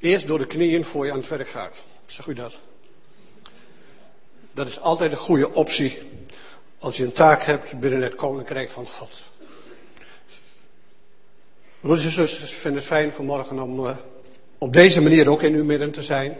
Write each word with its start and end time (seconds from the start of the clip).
Eerst 0.00 0.26
door 0.26 0.38
de 0.38 0.46
knieën 0.46 0.84
voor 0.84 1.04
je 1.04 1.12
aan 1.12 1.18
het 1.18 1.28
werk 1.28 1.48
gaat. 1.48 1.84
Zeg 2.06 2.26
u 2.26 2.34
dat? 2.34 2.60
Dat 4.52 4.66
is 4.66 4.80
altijd 4.80 5.10
een 5.10 5.18
goede 5.18 5.54
optie 5.54 5.98
als 6.78 6.96
je 6.96 7.04
een 7.04 7.12
taak 7.12 7.42
hebt 7.42 7.80
binnen 7.80 8.02
het 8.02 8.14
koninkrijk 8.14 8.70
van 8.70 8.86
God. 8.86 9.30
Broeders 11.80 12.04
en 12.04 12.12
zusters, 12.12 12.52
ik 12.52 12.56
vind 12.56 12.74
het 12.74 12.84
fijn 12.84 13.12
vanmorgen 13.12 13.60
om 13.60 13.84
uh, 13.84 13.96
op 14.58 14.72
deze 14.72 15.02
manier 15.02 15.30
ook 15.30 15.42
in 15.42 15.54
uw 15.54 15.64
midden 15.64 15.90
te 15.90 16.02
zijn. 16.02 16.36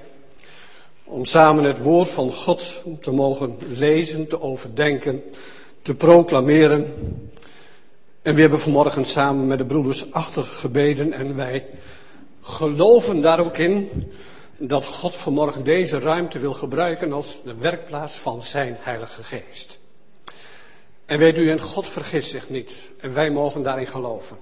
Om 1.04 1.24
samen 1.24 1.64
het 1.64 1.82
woord 1.82 2.08
van 2.08 2.32
God 2.32 2.82
te 3.00 3.12
mogen 3.12 3.58
lezen, 3.68 4.28
te 4.28 4.40
overdenken, 4.40 5.22
te 5.82 5.94
proclameren. 5.94 6.94
En 8.22 8.34
we 8.34 8.40
hebben 8.40 8.60
vanmorgen 8.60 9.04
samen 9.04 9.46
met 9.46 9.58
de 9.58 9.66
broeders 9.66 10.12
achtergebeden 10.12 11.12
en 11.12 11.36
wij 11.36 11.66
geloven 12.40 13.20
daar 13.20 13.40
ook 13.40 13.58
in 13.58 14.10
dat 14.56 14.84
God 14.84 15.14
vanmorgen 15.14 15.64
deze 15.64 15.98
ruimte 15.98 16.38
wil 16.38 16.52
gebruiken 16.52 17.12
als 17.12 17.40
de 17.44 17.54
werkplaats 17.54 18.12
van 18.12 18.42
zijn 18.42 18.76
Heilige 18.80 19.22
Geest. 19.22 19.78
En 21.06 21.18
weet 21.18 21.36
u, 21.36 21.50
en 21.50 21.60
God 21.60 21.88
vergist 21.88 22.30
zich 22.30 22.48
niet. 22.48 22.90
En 23.00 23.14
wij 23.14 23.30
mogen 23.30 23.62
daarin 23.62 23.86
geloven. 23.86 24.38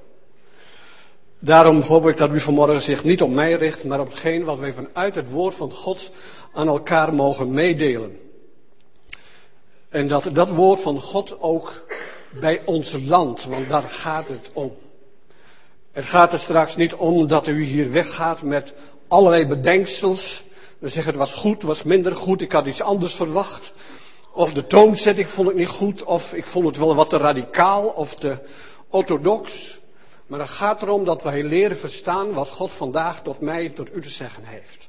Daarom 1.39 1.81
hoop 1.81 2.09
ik 2.09 2.17
dat 2.17 2.31
u 2.31 2.41
vanmorgen 2.41 2.83
zich 2.83 3.05
niet 3.05 3.23
op 3.23 3.31
mij 3.31 3.53
richt, 3.53 3.85
maar 3.85 4.01
op 4.01 4.09
hetgeen 4.09 4.45
wat 4.45 4.59
wij 4.59 4.73
vanuit 4.73 5.15
het 5.15 5.31
woord 5.31 5.55
van 5.55 5.73
God 5.73 6.11
aan 6.53 6.69
elkaar 6.69 7.15
mogen 7.15 7.53
meedelen. 7.53 8.19
En 9.89 10.09
dat 10.09 10.31
dat 10.33 10.49
woord 10.49 10.81
van 10.81 11.01
God 11.01 11.41
ook 11.41 11.85
bij 12.41 12.63
ons 12.65 12.93
land, 12.93 13.45
want 13.45 13.69
daar 13.69 13.83
gaat 13.83 14.29
het 14.29 14.51
om. 14.53 14.77
Het 15.99 16.07
gaat 16.07 16.33
er 16.33 16.39
straks 16.39 16.77
niet 16.77 16.95
om 16.95 17.27
dat 17.27 17.47
u 17.47 17.65
hier 17.65 17.93
weggaat 17.93 18.43
met 18.43 18.75
allerlei 19.09 19.47
bedenksels. 19.47 20.45
Dan 20.81 20.91
zeggen 20.91 21.13
het 21.13 21.21
was 21.21 21.35
goed, 21.35 21.63
was 21.63 21.83
minder 21.83 22.17
goed, 22.17 22.41
ik 22.41 22.53
had 22.53 22.67
iets 22.67 22.83
anders 22.83 23.15
verwacht. 23.15 23.73
Of 24.33 24.53
de 24.53 24.67
toonzetting 24.67 25.29
vond 25.29 25.51
ik 25.51 25.57
niet 25.57 25.69
goed, 25.69 26.05
of 26.05 26.35
ik 26.35 26.47
vond 26.47 26.67
het 26.67 26.77
wel 26.77 26.95
wat 26.95 27.11
te 27.11 27.17
radicaal 27.17 27.87
of 27.87 28.15
te 28.15 28.39
orthodox. 28.89 29.79
Maar 30.27 30.41
het 30.41 30.49
gaat 30.49 30.83
erom 30.83 31.05
dat 31.05 31.23
wij 31.23 31.43
leren 31.43 31.77
verstaan 31.77 32.33
wat 32.33 32.49
God 32.49 32.73
vandaag 32.73 33.23
tot 33.23 33.41
mij, 33.41 33.69
tot 33.69 33.95
u 33.95 34.01
te 34.01 34.11
zeggen 34.11 34.45
heeft. 34.45 34.89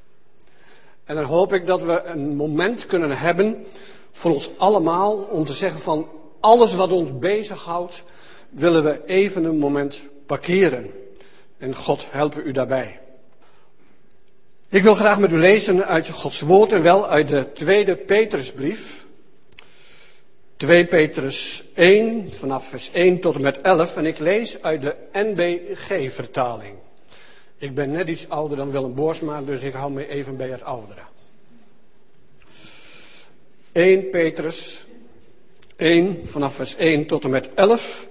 En 1.03 1.15
dan 1.15 1.23
hoop 1.23 1.53
ik 1.53 1.67
dat 1.67 1.81
we 1.83 2.03
een 2.03 2.35
moment 2.35 2.85
kunnen 2.85 3.17
hebben 3.17 3.65
voor 4.11 4.33
ons 4.33 4.51
allemaal 4.57 5.15
om 5.15 5.45
te 5.45 5.53
zeggen 5.53 5.81
van 5.81 6.07
alles 6.39 6.75
wat 6.75 6.91
ons 6.91 7.19
bezighoudt, 7.19 8.03
willen 8.49 8.83
we 8.83 9.05
even 9.05 9.43
een 9.43 9.59
moment 9.59 10.01
parkeren. 10.29 10.91
En 11.57 11.75
God 11.75 12.07
helpen 12.09 12.47
u 12.47 12.51
daarbij. 12.51 12.99
Ik 14.69 14.83
wil 14.83 14.95
graag 14.95 15.19
met 15.19 15.31
u 15.31 15.37
lezen 15.37 15.85
uit 15.85 16.09
Gods 16.09 16.39
woord 16.39 16.71
en 16.71 16.81
wel 16.81 17.07
uit 17.07 17.27
de 17.27 17.53
tweede 17.53 17.95
Petrusbrief. 17.95 19.05
2 20.57 20.85
Petrus 20.85 21.63
1, 21.73 22.33
vanaf 22.33 22.67
vers 22.67 22.91
1 22.91 23.19
tot 23.19 23.35
en 23.35 23.41
met 23.41 23.61
11. 23.61 23.97
En 23.97 24.05
ik 24.05 24.19
lees 24.19 24.61
uit 24.61 24.81
de 24.81 24.95
NBG-vertaling. 25.13 26.75
Ik 27.57 27.75
ben 27.75 27.91
net 27.91 28.07
iets 28.07 28.29
ouder 28.29 28.57
dan 28.57 28.71
Willem 28.71 28.93
Boersma, 28.93 29.41
dus 29.41 29.61
ik 29.61 29.73
hou 29.73 29.91
me 29.91 30.07
even 30.07 30.37
bij 30.37 30.49
het 30.49 30.63
oudere. 30.63 31.01
1 33.71 34.09
Petrus 34.09 34.85
1, 35.75 36.27
vanaf 36.27 36.55
vers 36.55 36.75
1 36.75 37.05
tot 37.05 37.23
en 37.23 37.29
met 37.29 37.53
11. 37.53 38.07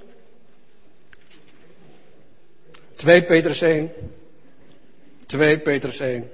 2 2.98 3.22
Petrus 3.22 3.60
1. 3.60 3.92
2 5.26 5.58
Petrus 5.58 6.00
1. 6.00 6.30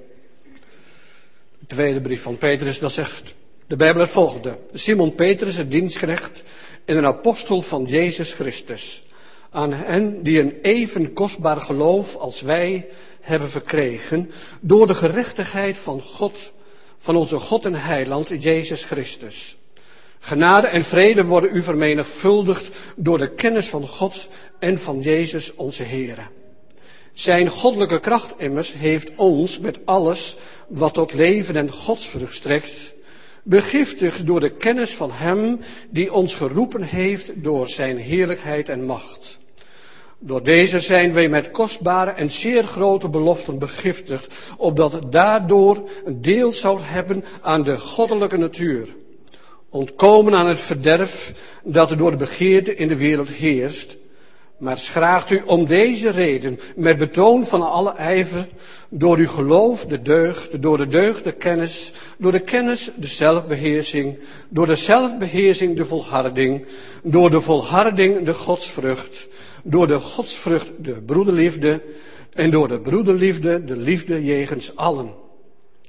De 1.59 1.65
tweede 1.67 2.01
brief 2.01 2.21
van 2.21 2.37
Petrus, 2.37 2.79
dat 2.79 2.91
zegt 2.91 3.35
de 3.67 3.75
Bijbel 3.75 4.01
het 4.01 4.11
volgende. 4.11 4.57
Simon 4.73 5.15
Petrus, 5.15 5.55
het 5.55 5.71
dienstknecht 5.71 6.43
en 6.85 6.97
een 6.97 7.05
apostel 7.05 7.61
van 7.61 7.83
Jezus 7.83 8.33
Christus. 8.33 9.03
Aan 9.49 9.73
hen 9.73 10.23
die 10.23 10.39
een 10.39 10.59
even 10.61 11.13
kostbaar 11.13 11.57
geloof 11.57 12.15
als 12.15 12.41
wij 12.41 12.87
hebben 13.21 13.49
verkregen 13.49 14.31
door 14.61 14.87
de 14.87 14.95
gerechtigheid 14.95 15.77
van 15.77 16.01
God, 16.01 16.51
van 16.97 17.15
onze 17.15 17.39
God 17.39 17.65
en 17.65 17.75
Heiland 17.75 18.27
Jezus 18.39 18.83
Christus. 18.83 19.57
Genade 20.19 20.67
en 20.67 20.83
vrede 20.83 21.25
worden 21.25 21.55
u 21.55 21.61
vermenigvuldigd 21.61 22.77
door 22.95 23.17
de 23.17 23.31
kennis 23.31 23.67
van 23.67 23.87
God 23.87 24.27
en 24.59 24.79
van 24.79 24.99
Jezus 24.99 25.55
onze 25.55 25.83
Heer. 25.83 26.29
Zijn 27.15 27.47
goddelijke 27.47 27.99
kracht 27.99 28.33
immers 28.37 28.73
heeft 28.73 29.11
ons 29.15 29.59
met 29.59 29.79
alles 29.85 30.37
wat 30.67 30.93
tot 30.93 31.13
leven 31.13 31.55
en 31.55 31.71
godsvrucht 31.71 32.35
strekt, 32.35 32.93
begiftigd 33.43 34.27
door 34.27 34.39
de 34.39 34.49
kennis 34.49 34.95
van 34.95 35.11
Hem 35.11 35.59
die 35.89 36.13
ons 36.13 36.35
geroepen 36.35 36.81
heeft 36.81 37.31
door 37.35 37.67
Zijn 37.67 37.97
heerlijkheid 37.97 38.69
en 38.69 38.85
macht. 38.85 39.39
Door 40.19 40.43
deze 40.43 40.79
zijn 40.79 41.13
wij 41.13 41.29
met 41.29 41.51
kostbare 41.51 42.11
en 42.11 42.31
zeer 42.31 42.63
grote 42.63 43.09
beloften 43.09 43.59
begiftigd, 43.59 44.33
opdat 44.57 45.11
daardoor 45.11 45.89
een 46.05 46.21
deel 46.21 46.51
zou 46.51 46.79
hebben 46.81 47.23
aan 47.41 47.63
de 47.63 47.79
goddelijke 47.79 48.37
natuur. 48.37 48.87
Ontkomen 49.69 50.35
aan 50.35 50.47
het 50.47 50.59
verderf 50.59 51.33
dat 51.63 51.97
door 51.97 52.11
de 52.11 52.17
begeerte 52.17 52.75
in 52.75 52.87
de 52.87 52.97
wereld 52.97 53.29
heerst, 53.29 53.97
maar 54.57 54.77
schraagt 54.77 55.29
u 55.29 55.41
om 55.45 55.65
deze 55.65 56.09
reden 56.09 56.59
met 56.75 56.97
betoon 56.97 57.45
van 57.45 57.61
alle 57.71 57.93
ijver 57.93 58.47
door 58.89 59.17
uw 59.17 59.27
geloof 59.27 59.85
de 59.85 60.01
deugd, 60.01 60.61
door 60.61 60.77
de 60.77 60.87
deugd 60.87 61.23
de 61.23 61.31
kennis, 61.31 61.91
door 62.17 62.31
de 62.31 62.39
kennis 62.39 62.91
de 62.95 63.07
zelfbeheersing, 63.07 64.17
door 64.49 64.67
de 64.67 64.75
zelfbeheersing 64.75 65.75
de 65.75 65.85
volharding, 65.85 66.65
door 67.03 67.29
de 67.29 67.41
volharding 67.41 68.25
de 68.25 68.33
godsvrucht, 68.33 69.27
door 69.63 69.87
de 69.87 69.99
godsvrucht 69.99 70.71
de 70.77 71.01
broederliefde 71.01 71.81
en 72.33 72.51
door 72.51 72.67
de 72.67 72.79
broederliefde 72.79 73.65
de 73.65 73.77
liefde 73.77 74.23
jegens 74.23 74.75
allen. 74.75 75.13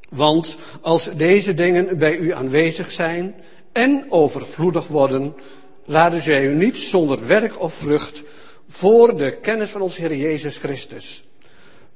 Want 0.08 0.56
als 0.80 1.08
deze 1.16 1.54
dingen 1.54 1.98
bij 1.98 2.16
u 2.16 2.32
aanwezig 2.32 2.90
zijn 2.90 3.34
en 3.72 4.06
overvloedig 4.08 4.86
worden, 4.86 5.34
laten 5.84 6.22
zij 6.22 6.46
u 6.46 6.54
niet 6.54 6.76
zonder 6.76 7.26
werk 7.26 7.60
of 7.60 7.74
vrucht 7.74 8.22
voor 8.68 9.16
de 9.16 9.36
kennis 9.36 9.70
van 9.70 9.80
ons 9.80 9.96
Heer 9.96 10.16
Jezus 10.16 10.58
Christus. 10.58 11.24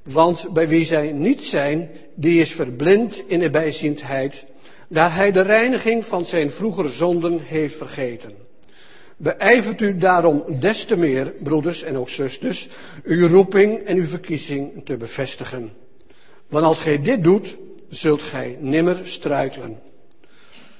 Want 0.02 0.48
bij 0.52 0.68
wie 0.68 0.84
zij 0.84 1.12
niet 1.12 1.44
zijn, 1.44 1.90
die 2.14 2.40
is 2.40 2.52
verblind 2.52 3.22
in 3.26 3.40
de 3.40 3.50
bijziendheid, 3.50 4.46
daar 4.88 5.14
hij 5.14 5.32
de 5.32 5.40
reiniging 5.40 6.04
van 6.04 6.24
zijn 6.24 6.50
vroegere 6.50 6.88
zonden 6.88 7.40
heeft 7.40 7.76
vergeten. 7.76 8.32
Beijvert 9.16 9.80
u 9.80 9.96
daarom 9.96 10.44
des 10.60 10.84
te 10.84 10.96
meer, 10.96 11.34
broeders 11.42 11.82
en 11.82 11.96
ook 11.96 12.08
zusters, 12.08 12.68
uw 13.04 13.28
roeping 13.28 13.78
en 13.78 13.96
uw 13.96 14.06
verkiezing 14.06 14.84
te 14.84 14.96
bevestigen. 14.96 15.72
Want 16.48 16.64
als 16.64 16.80
gij 16.80 17.02
dit 17.02 17.24
doet, 17.24 17.56
zult 17.88 18.22
gij 18.22 18.56
nimmer 18.60 18.96
struikelen. 19.02 19.78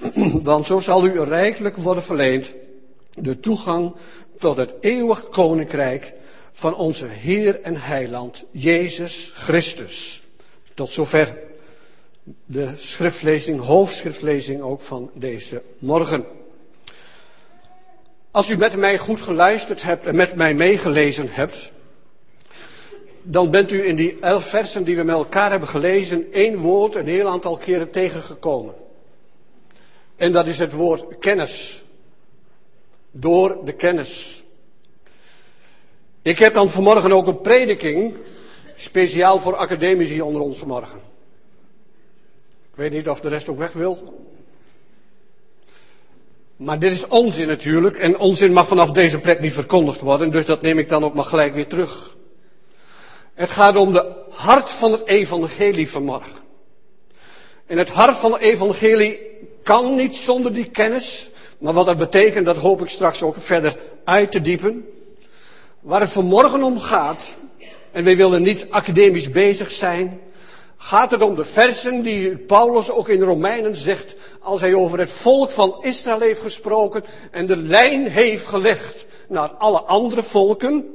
Want 0.42 0.66
zo 0.66 0.80
zal 0.80 1.06
u 1.06 1.20
rijkelijk 1.20 1.76
worden 1.76 2.02
verleend 2.02 2.54
de 3.14 3.40
toegang 3.40 3.94
tot 4.40 4.56
het 4.56 4.74
eeuwig 4.80 5.28
koninkrijk 5.28 6.12
van 6.52 6.74
onze 6.74 7.06
Heer 7.06 7.60
en 7.60 7.76
Heiland, 7.76 8.44
Jezus 8.50 9.30
Christus. 9.34 10.22
Tot 10.74 10.88
zover 10.88 11.38
de 12.46 12.72
schriftlezing, 12.76 13.60
hoofdschriftlezing 13.60 14.60
ook 14.60 14.80
van 14.80 15.10
deze 15.14 15.62
morgen. 15.78 16.24
Als 18.30 18.50
u 18.50 18.56
met 18.56 18.76
mij 18.76 18.98
goed 18.98 19.20
geluisterd 19.20 19.82
hebt 19.82 20.06
en 20.06 20.16
met 20.16 20.34
mij 20.34 20.54
meegelezen 20.54 21.28
hebt, 21.30 21.72
dan 23.22 23.50
bent 23.50 23.72
u 23.72 23.86
in 23.86 23.96
die 23.96 24.16
elf 24.20 24.44
versen 24.44 24.84
die 24.84 24.96
we 24.96 25.02
met 25.02 25.16
elkaar 25.16 25.50
hebben 25.50 25.68
gelezen 25.68 26.32
één 26.32 26.56
woord 26.56 26.94
een 26.94 27.06
heel 27.06 27.28
aantal 27.28 27.56
keren 27.56 27.90
tegengekomen. 27.90 28.74
En 30.16 30.32
dat 30.32 30.46
is 30.46 30.58
het 30.58 30.72
woord 30.72 31.18
kennis. 31.18 31.82
Door 33.10 33.64
de 33.64 33.72
kennis. 33.72 34.39
Ik 36.22 36.38
heb 36.38 36.54
dan 36.54 36.70
vanmorgen 36.70 37.12
ook 37.12 37.26
een 37.26 37.40
prediking, 37.40 38.16
speciaal 38.74 39.38
voor 39.38 39.56
academici 39.56 40.20
onder 40.20 40.42
ons 40.42 40.58
vanmorgen. 40.58 40.98
Ik 42.70 42.76
weet 42.76 42.92
niet 42.92 43.08
of 43.08 43.20
de 43.20 43.28
rest 43.28 43.48
ook 43.48 43.58
weg 43.58 43.72
wil. 43.72 44.18
Maar 46.56 46.78
dit 46.78 46.92
is 46.92 47.06
onzin 47.06 47.46
natuurlijk, 47.46 47.96
en 47.96 48.18
onzin 48.18 48.52
mag 48.52 48.66
vanaf 48.66 48.92
deze 48.92 49.18
plek 49.18 49.40
niet 49.40 49.52
verkondigd 49.52 50.00
worden, 50.00 50.30
dus 50.30 50.46
dat 50.46 50.62
neem 50.62 50.78
ik 50.78 50.88
dan 50.88 51.04
ook 51.04 51.14
maar 51.14 51.24
gelijk 51.24 51.54
weer 51.54 51.66
terug. 51.66 52.16
Het 53.34 53.50
gaat 53.50 53.76
om 53.76 53.92
de 53.92 54.12
hart 54.30 54.70
van 54.70 54.92
het 54.92 55.06
evangelie 55.06 55.90
vanmorgen. 55.90 56.40
En 57.66 57.78
het 57.78 57.90
hart 57.90 58.16
van 58.16 58.32
het 58.32 58.40
evangelie 58.40 59.20
kan 59.62 59.94
niet 59.94 60.16
zonder 60.16 60.52
die 60.52 60.70
kennis, 60.70 61.30
maar 61.58 61.72
wat 61.72 61.86
dat 61.86 61.98
betekent, 61.98 62.46
dat 62.46 62.56
hoop 62.56 62.80
ik 62.80 62.88
straks 62.88 63.22
ook 63.22 63.36
verder 63.36 63.76
uit 64.04 64.32
te 64.32 64.40
diepen. 64.40 64.88
Waar 65.80 66.00
het 66.00 66.10
vanmorgen 66.10 66.62
om 66.62 66.78
gaat, 66.78 67.36
en 67.90 68.04
wij 68.04 68.16
willen 68.16 68.42
niet 68.42 68.66
academisch 68.70 69.30
bezig 69.30 69.70
zijn, 69.70 70.20
gaat 70.76 71.10
het 71.10 71.22
om 71.22 71.34
de 71.34 71.44
versen 71.44 72.02
die 72.02 72.36
Paulus 72.36 72.90
ook 72.90 73.08
in 73.08 73.22
Romeinen 73.22 73.76
zegt, 73.76 74.16
als 74.40 74.60
hij 74.60 74.74
over 74.74 74.98
het 74.98 75.10
volk 75.10 75.50
van 75.50 75.78
Israël 75.82 76.20
heeft 76.20 76.40
gesproken 76.40 77.04
en 77.30 77.46
de 77.46 77.56
lijn 77.56 78.06
heeft 78.06 78.46
gelegd 78.46 79.06
naar 79.28 79.48
alle 79.48 79.80
andere 79.80 80.22
volken, 80.22 80.86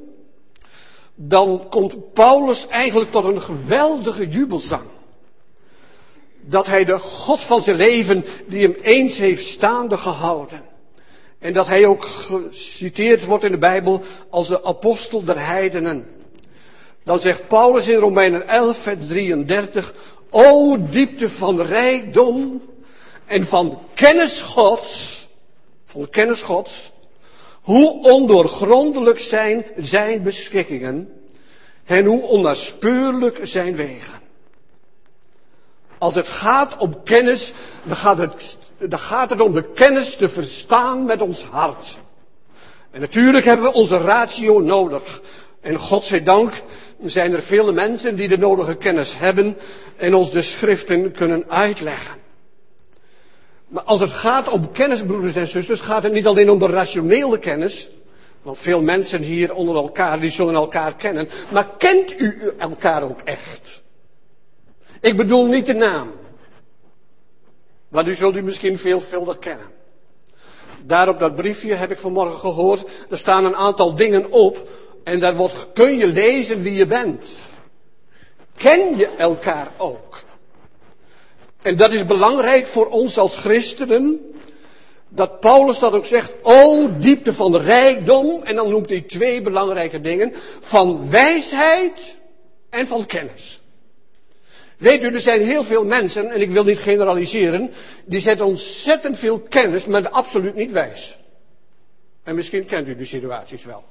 dan 1.15 1.65
komt 1.69 2.13
Paulus 2.13 2.67
eigenlijk 2.67 3.11
tot 3.11 3.25
een 3.25 3.41
geweldige 3.41 4.27
jubelzang. 4.27 4.83
Dat 6.41 6.65
hij 6.65 6.85
de 6.85 6.99
God 6.99 7.41
van 7.41 7.61
zijn 7.61 7.75
leven, 7.75 8.25
die 8.47 8.61
hem 8.61 8.75
eens 8.81 9.17
heeft 9.17 9.45
staande 9.45 9.97
gehouden. 9.97 10.64
En 11.45 11.53
dat 11.53 11.67
hij 11.67 11.85
ook 11.85 12.05
geciteerd 12.05 13.25
wordt 13.25 13.43
in 13.43 13.51
de 13.51 13.57
Bijbel 13.57 14.01
als 14.29 14.47
de 14.47 14.63
apostel 14.63 15.23
der 15.23 15.45
heidenen. 15.45 16.07
Dan 17.03 17.19
zegt 17.19 17.47
Paulus 17.47 17.87
in 17.87 17.97
Romeinen 17.97 18.47
11, 18.47 18.77
vers 18.77 19.07
33, 19.07 19.93
O 20.29 20.77
diepte 20.89 21.29
van 21.29 21.61
rijkdom 21.61 22.61
en 23.25 23.45
van 23.45 23.79
kennis 23.93 24.41
Gods, 24.41 25.27
van 25.83 26.09
kennis 26.09 26.41
Gods, 26.41 26.91
hoe 27.61 28.03
ondoorgrondelijk 28.03 29.19
zijn 29.19 29.65
zijn 29.77 30.23
beschikkingen 30.23 31.21
en 31.83 32.05
hoe 32.05 32.21
onnaspeurlijk 32.21 33.39
zijn 33.43 33.75
wegen. 33.75 34.21
Als 35.97 36.15
het 36.15 36.27
gaat 36.27 36.77
om 36.77 37.03
kennis, 37.03 37.53
dan 37.83 37.95
gaat 37.95 38.17
het, 38.17 38.57
dan 38.79 38.99
gaat 38.99 39.29
het 39.29 39.41
om 39.41 39.53
de 39.53 39.71
kennis 39.71 40.15
te 40.15 40.29
verstaan 40.29 41.05
met 41.05 41.21
ons 41.21 41.43
hart. 41.43 41.97
En 42.91 42.99
natuurlijk 42.99 43.45
hebben 43.45 43.65
we 43.65 43.73
onze 43.73 43.97
ratio 43.97 44.59
nodig. 44.59 45.21
En 45.61 45.75
God 45.75 46.03
zij 46.03 46.23
dank 46.23 46.51
zijn 47.03 47.33
er 47.33 47.41
vele 47.41 47.71
mensen 47.71 48.15
die 48.15 48.27
de 48.27 48.37
nodige 48.37 48.75
kennis 48.75 49.17
hebben 49.17 49.57
en 49.97 50.13
ons 50.13 50.31
de 50.31 50.41
schriften 50.41 51.11
kunnen 51.11 51.49
uitleggen. 51.49 52.15
Maar 53.67 53.83
als 53.83 53.99
het 53.99 54.09
gaat 54.09 54.49
om 54.49 54.71
kennis, 54.71 55.03
broeders 55.03 55.35
en 55.35 55.47
zusters, 55.47 55.81
gaat 55.81 56.03
het 56.03 56.13
niet 56.13 56.27
alleen 56.27 56.49
om 56.49 56.59
de 56.59 56.67
rationele 56.67 57.39
kennis. 57.39 57.89
Want 58.41 58.57
veel 58.57 58.81
mensen 58.81 59.21
hier 59.21 59.53
onder 59.53 59.75
elkaar, 59.75 60.19
die 60.19 60.29
zullen 60.29 60.53
elkaar 60.53 60.95
kennen. 60.95 61.29
Maar 61.49 61.67
kent 61.77 62.19
u 62.19 62.53
elkaar 62.57 63.03
ook 63.03 63.21
echt? 63.21 63.81
Ik 65.01 65.17
bedoel 65.17 65.45
niet 65.45 65.65
de 65.65 65.73
naam. 65.73 66.11
Want 67.95 68.07
u 68.07 68.15
zult 68.15 68.35
u 68.35 68.41
misschien 68.41 68.77
veelvuldig 68.77 69.39
kennen. 69.39 69.65
Daar 70.83 71.09
op 71.09 71.19
dat 71.19 71.35
briefje 71.35 71.73
heb 71.73 71.91
ik 71.91 71.97
vanmorgen 71.97 72.39
gehoord, 72.39 72.89
er 73.09 73.17
staan 73.17 73.45
een 73.45 73.55
aantal 73.55 73.95
dingen 73.95 74.31
op. 74.31 74.69
En 75.03 75.19
daar 75.19 75.35
wordt, 75.35 75.67
kun 75.73 75.97
je 75.97 76.07
lezen 76.07 76.61
wie 76.61 76.73
je 76.73 76.85
bent. 76.85 77.35
Ken 78.55 78.97
je 78.97 79.07
elkaar 79.07 79.71
ook? 79.77 80.23
En 81.61 81.75
dat 81.75 81.93
is 81.93 82.05
belangrijk 82.05 82.67
voor 82.67 82.87
ons 82.87 83.17
als 83.17 83.37
christenen. 83.37 84.33
Dat 85.09 85.39
Paulus 85.39 85.79
dat 85.79 85.93
ook 85.93 86.05
zegt, 86.05 86.35
o 86.41 86.89
diepte 86.97 87.33
van 87.33 87.55
rijkdom. 87.57 88.43
En 88.43 88.55
dan 88.55 88.69
noemt 88.69 88.89
hij 88.89 89.01
twee 89.01 89.41
belangrijke 89.41 90.01
dingen. 90.01 90.33
Van 90.59 91.09
wijsheid 91.09 92.17
en 92.69 92.87
van 92.87 93.05
kennis. 93.05 93.63
Weet 94.77 95.03
u, 95.03 95.07
er 95.07 95.19
zijn 95.19 95.41
heel 95.41 95.63
veel 95.63 95.85
mensen, 95.85 96.31
en 96.31 96.41
ik 96.41 96.51
wil 96.51 96.63
niet 96.63 96.79
generaliseren, 96.79 97.71
die 98.05 98.19
zetten 98.19 98.45
ontzettend 98.45 99.17
veel 99.17 99.39
kennis, 99.39 99.85
maar 99.85 100.09
absoluut 100.09 100.55
niet 100.55 100.71
wijs. 100.71 101.19
En 102.23 102.35
misschien 102.35 102.65
kent 102.65 102.87
u 102.87 102.95
die 102.95 103.05
situaties 103.05 103.63
wel. 103.63 103.83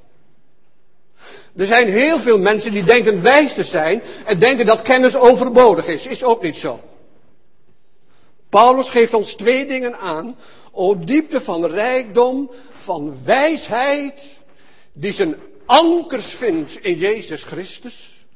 Er 1.57 1.67
zijn 1.67 1.89
heel 1.89 2.19
veel 2.19 2.39
mensen 2.39 2.73
die 2.73 2.85
denken 2.85 3.23
wijs 3.23 3.55
te 3.55 3.65
zijn 3.65 4.03
en 4.25 4.39
denken 4.39 4.67
dat 4.67 4.83
kennis 4.83 5.17
overbodig 5.17 5.87
is. 5.87 6.07
Is 6.07 6.25
ook 6.25 6.43
niet 6.43 6.57
zo. 6.57 6.81
Paulus 8.49 8.89
geeft 8.89 9.15
ons 9.15 9.35
twee 9.35 9.67
dingen 9.67 9.99
aan. 9.99 10.37
O 10.73 10.99
diepte 10.99 11.41
van 11.41 11.67
rijkdom, 11.67 12.51
van 12.75 13.25
wijsheid, 13.25 14.27
die 14.93 15.13
zijn 15.13 15.37
ankers 15.65 16.27
vindt 16.27 16.77
in 16.77 16.97
Jezus 16.97 17.43
Christus. 17.43 18.27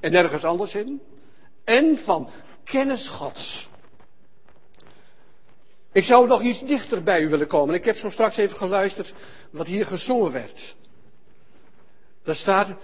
En 0.00 0.12
nergens 0.12 0.44
anders 0.44 0.74
in. 0.74 1.00
En 1.68 1.98
van 1.98 2.30
kennis 2.64 3.08
Gods. 3.08 3.68
Ik 5.92 6.04
zou 6.04 6.26
nog 6.26 6.42
iets 6.42 6.64
dichter 6.64 7.02
bij 7.02 7.20
u 7.20 7.28
willen 7.28 7.46
komen. 7.46 7.74
Ik 7.74 7.84
heb 7.84 7.96
zo 7.96 8.10
straks 8.10 8.36
even 8.36 8.56
geluisterd 8.56 9.14
wat 9.50 9.66
hier 9.66 9.86
gezongen 9.86 10.32
werd. 10.32 10.76
Daar 12.22 12.34
staat 12.34 12.74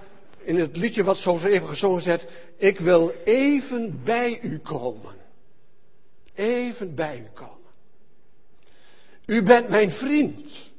in 0.42 0.56
het 0.56 0.76
liedje 0.76 1.04
wat 1.04 1.16
zo 1.16 1.38
even 1.38 1.68
gezongen 1.68 2.02
zet, 2.02 2.26
ik 2.56 2.80
wil 2.80 3.12
even 3.24 4.02
bij 4.02 4.40
u 4.42 4.58
komen. 4.58 5.14
Even 6.34 6.94
bij 6.94 7.18
u 7.18 7.28
komen. 7.34 7.70
U 9.26 9.42
bent 9.42 9.68
mijn 9.68 9.92
vriend. 9.92 10.72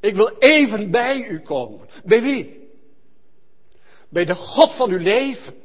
Ik 0.00 0.14
wil 0.14 0.36
even 0.38 0.90
bij 0.90 1.26
u 1.28 1.40
komen. 1.40 1.88
Bij 2.04 2.22
wie? 2.22 2.70
Bij 4.08 4.24
de 4.24 4.34
God 4.34 4.72
van 4.72 4.90
uw 4.90 4.98
leven. 4.98 5.59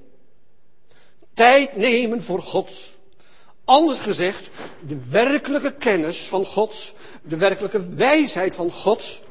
Tijd 1.35 1.75
nemen 1.75 2.23
voor 2.23 2.41
God. 2.41 2.71
Anders 3.63 3.99
gezegd, 3.99 4.49
de 4.87 4.97
werkelijke 5.09 5.73
kennis 5.75 6.19
van 6.19 6.45
God, 6.45 6.93
de 7.23 7.37
werkelijke 7.37 7.95
wijsheid 7.95 8.55
van 8.55 8.71
God, 8.71 9.21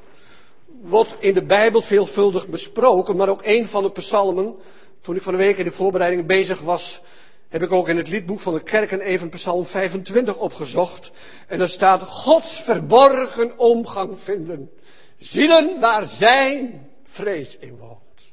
wordt 0.67 1.17
in 1.19 1.35
de 1.35 1.43
Bijbel 1.45 1.83
veelvuldig 1.83 2.49
besproken, 2.49 3.17
maar 3.17 3.29
ook 3.29 3.41
een 3.45 3.69
van 3.69 3.83
de 3.83 3.91
psalmen, 3.91 4.57
toen 5.01 5.17
ik 5.17 5.23
van 5.23 5.33
de 5.33 5.39
week 5.39 5.59
in 5.59 5.65
de 5.65 5.71
voorbereiding 5.71 6.27
bezig 6.27 6.61
was, 6.61 7.01
heb 7.49 7.63
ik 7.63 7.73
ook 7.73 7.89
in 7.89 7.97
het 7.97 8.09
liedboek 8.09 8.41
van 8.41 8.55
de 8.55 8.63
kerken 8.63 9.01
even 9.01 9.29
psalm 9.29 9.67
25 9.67 10.39
opgezocht. 10.39 11.11
En 11.47 11.59
daar 11.59 11.69
staat 11.69 12.03
Gods 12.03 12.61
verborgen 12.61 13.59
omgang 13.59 14.19
vinden. 14.19 14.71
Zielen 15.17 15.81
waar 15.81 16.05
zijn 16.05 16.91
vrees 17.03 17.59
in 17.59 17.77
woont. 17.77 18.33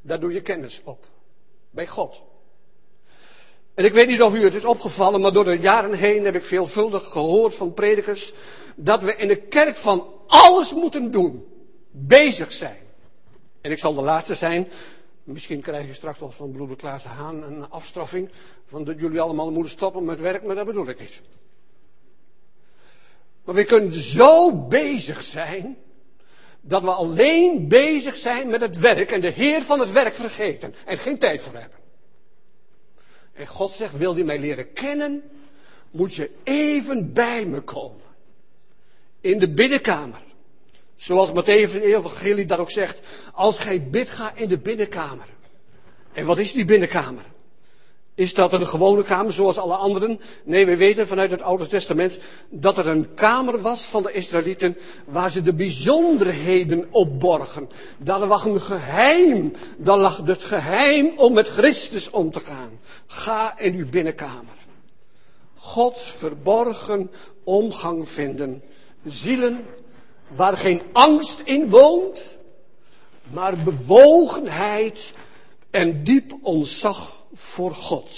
Daar 0.00 0.20
doe 0.20 0.32
je 0.32 0.40
kennis 0.40 0.80
op. 0.84 1.06
Bij 1.70 1.86
God. 1.86 2.22
En 3.74 3.84
ik 3.84 3.92
weet 3.92 4.06
niet 4.06 4.22
of 4.22 4.34
u 4.34 4.44
het 4.44 4.54
is 4.54 4.64
opgevallen, 4.64 5.20
maar 5.20 5.32
door 5.32 5.44
de 5.44 5.58
jaren 5.58 5.92
heen 5.92 6.24
heb 6.24 6.34
ik 6.34 6.44
veelvuldig 6.44 7.04
gehoord 7.04 7.54
van 7.54 7.74
predikers 7.74 8.32
dat 8.76 9.02
we 9.02 9.16
in 9.16 9.28
de 9.28 9.36
kerk 9.36 9.76
van 9.76 10.14
alles 10.26 10.74
moeten 10.74 11.10
doen. 11.10 11.46
Bezig 11.90 12.52
zijn. 12.52 12.82
En 13.60 13.70
ik 13.70 13.78
zal 13.78 13.94
de 13.94 14.02
laatste 14.02 14.34
zijn. 14.34 14.68
Misschien 15.24 15.60
krijg 15.60 15.86
je 15.86 15.94
straks 15.94 16.18
wel 16.18 16.30
van 16.30 16.52
broeder 16.52 16.76
Klaas 16.76 17.02
de 17.02 17.08
Haan 17.08 17.42
een 17.42 17.70
afstraffing. 17.70 18.28
Van 18.66 18.84
dat 18.84 19.00
jullie 19.00 19.20
allemaal 19.20 19.50
moeten 19.50 19.70
stoppen 19.70 20.04
met 20.04 20.20
werk, 20.20 20.42
maar 20.44 20.56
dat 20.56 20.66
bedoel 20.66 20.88
ik 20.88 21.00
niet. 21.00 21.20
Maar 23.44 23.54
we 23.54 23.64
kunnen 23.64 23.94
zo 23.94 24.52
bezig 24.66 25.22
zijn. 25.22 25.76
Dat 26.60 26.82
we 26.82 26.90
alleen 26.90 27.68
bezig 27.68 28.16
zijn 28.16 28.48
met 28.48 28.60
het 28.60 28.78
werk 28.78 29.10
en 29.10 29.20
de 29.20 29.28
Heer 29.30 29.62
van 29.62 29.80
het 29.80 29.92
werk 29.92 30.14
vergeten. 30.14 30.74
En 30.84 30.98
geen 30.98 31.18
tijd 31.18 31.42
voor 31.42 31.54
hebben. 31.54 31.83
En 33.34 33.46
God 33.46 33.70
zegt, 33.70 33.96
wil 33.96 34.16
je 34.16 34.24
mij 34.24 34.38
leren 34.38 34.72
kennen? 34.72 35.22
Moet 35.90 36.14
je 36.14 36.30
even 36.42 37.12
bij 37.12 37.46
me 37.46 37.60
komen 37.60 38.02
in 39.20 39.38
de 39.38 39.50
binnenkamer. 39.50 40.20
Zoals 40.96 41.30
Matthäus 41.30 41.74
in 41.74 41.80
Evangelie 41.80 42.46
dat 42.46 42.58
ook 42.58 42.70
zegt. 42.70 43.00
Als 43.32 43.58
gij 43.58 43.88
bidt, 43.88 44.10
ga 44.10 44.32
in 44.34 44.48
de 44.48 44.58
binnenkamer. 44.58 45.26
En 46.12 46.26
wat 46.26 46.38
is 46.38 46.52
die 46.52 46.64
binnenkamer? 46.64 47.22
Is 48.14 48.34
dat 48.34 48.52
een 48.52 48.66
gewone 48.66 49.02
kamer 49.02 49.32
zoals 49.32 49.58
alle 49.58 49.74
anderen? 49.74 50.20
Nee, 50.44 50.66
we 50.66 50.76
weten 50.76 51.06
vanuit 51.06 51.30
het 51.30 51.42
Oude 51.42 51.66
Testament 51.66 52.18
dat 52.48 52.78
er 52.78 52.86
een 52.86 53.14
kamer 53.14 53.60
was 53.60 53.82
van 53.82 54.02
de 54.02 54.12
Israëlieten 54.12 54.76
waar 55.04 55.30
ze 55.30 55.42
de 55.42 55.54
bijzonderheden 55.54 56.84
opborgen. 56.90 57.68
Daar 57.98 58.20
lag 58.20 58.44
een 58.44 58.60
geheim. 58.60 59.52
Daar 59.76 59.98
lag 59.98 60.22
het 60.24 60.44
geheim 60.44 61.12
om 61.16 61.32
met 61.32 61.48
Christus 61.48 62.10
om 62.10 62.30
te 62.30 62.40
gaan. 62.40 62.80
Ga 63.06 63.58
in 63.58 63.74
uw 63.74 63.88
binnenkamer. 63.88 64.56
God 65.54 66.00
verborgen 66.00 67.10
omgang 67.44 68.08
vinden 68.08 68.62
zielen 69.06 69.66
waar 70.28 70.56
geen 70.56 70.82
angst 70.92 71.40
in 71.44 71.70
woont, 71.70 72.38
maar 73.32 73.56
bewogenheid 73.56 75.12
en 75.74 76.04
diep 76.04 76.34
ontzag 76.42 77.26
voor 77.32 77.72
God. 77.74 78.10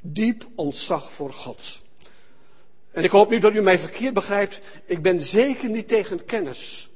Diep 0.00 0.46
ontzag 0.54 1.12
voor 1.12 1.32
God. 1.32 1.82
En 2.90 3.04
ik 3.04 3.10
hoop 3.10 3.30
niet 3.30 3.42
dat 3.42 3.54
u 3.54 3.62
mij 3.62 3.78
verkeerd 3.78 4.14
begrijpt. 4.14 4.60
Ik 4.84 5.02
ben 5.02 5.20
zeker 5.20 5.70
niet 5.70 5.88
tegen 5.88 6.24
kennis. 6.24 6.90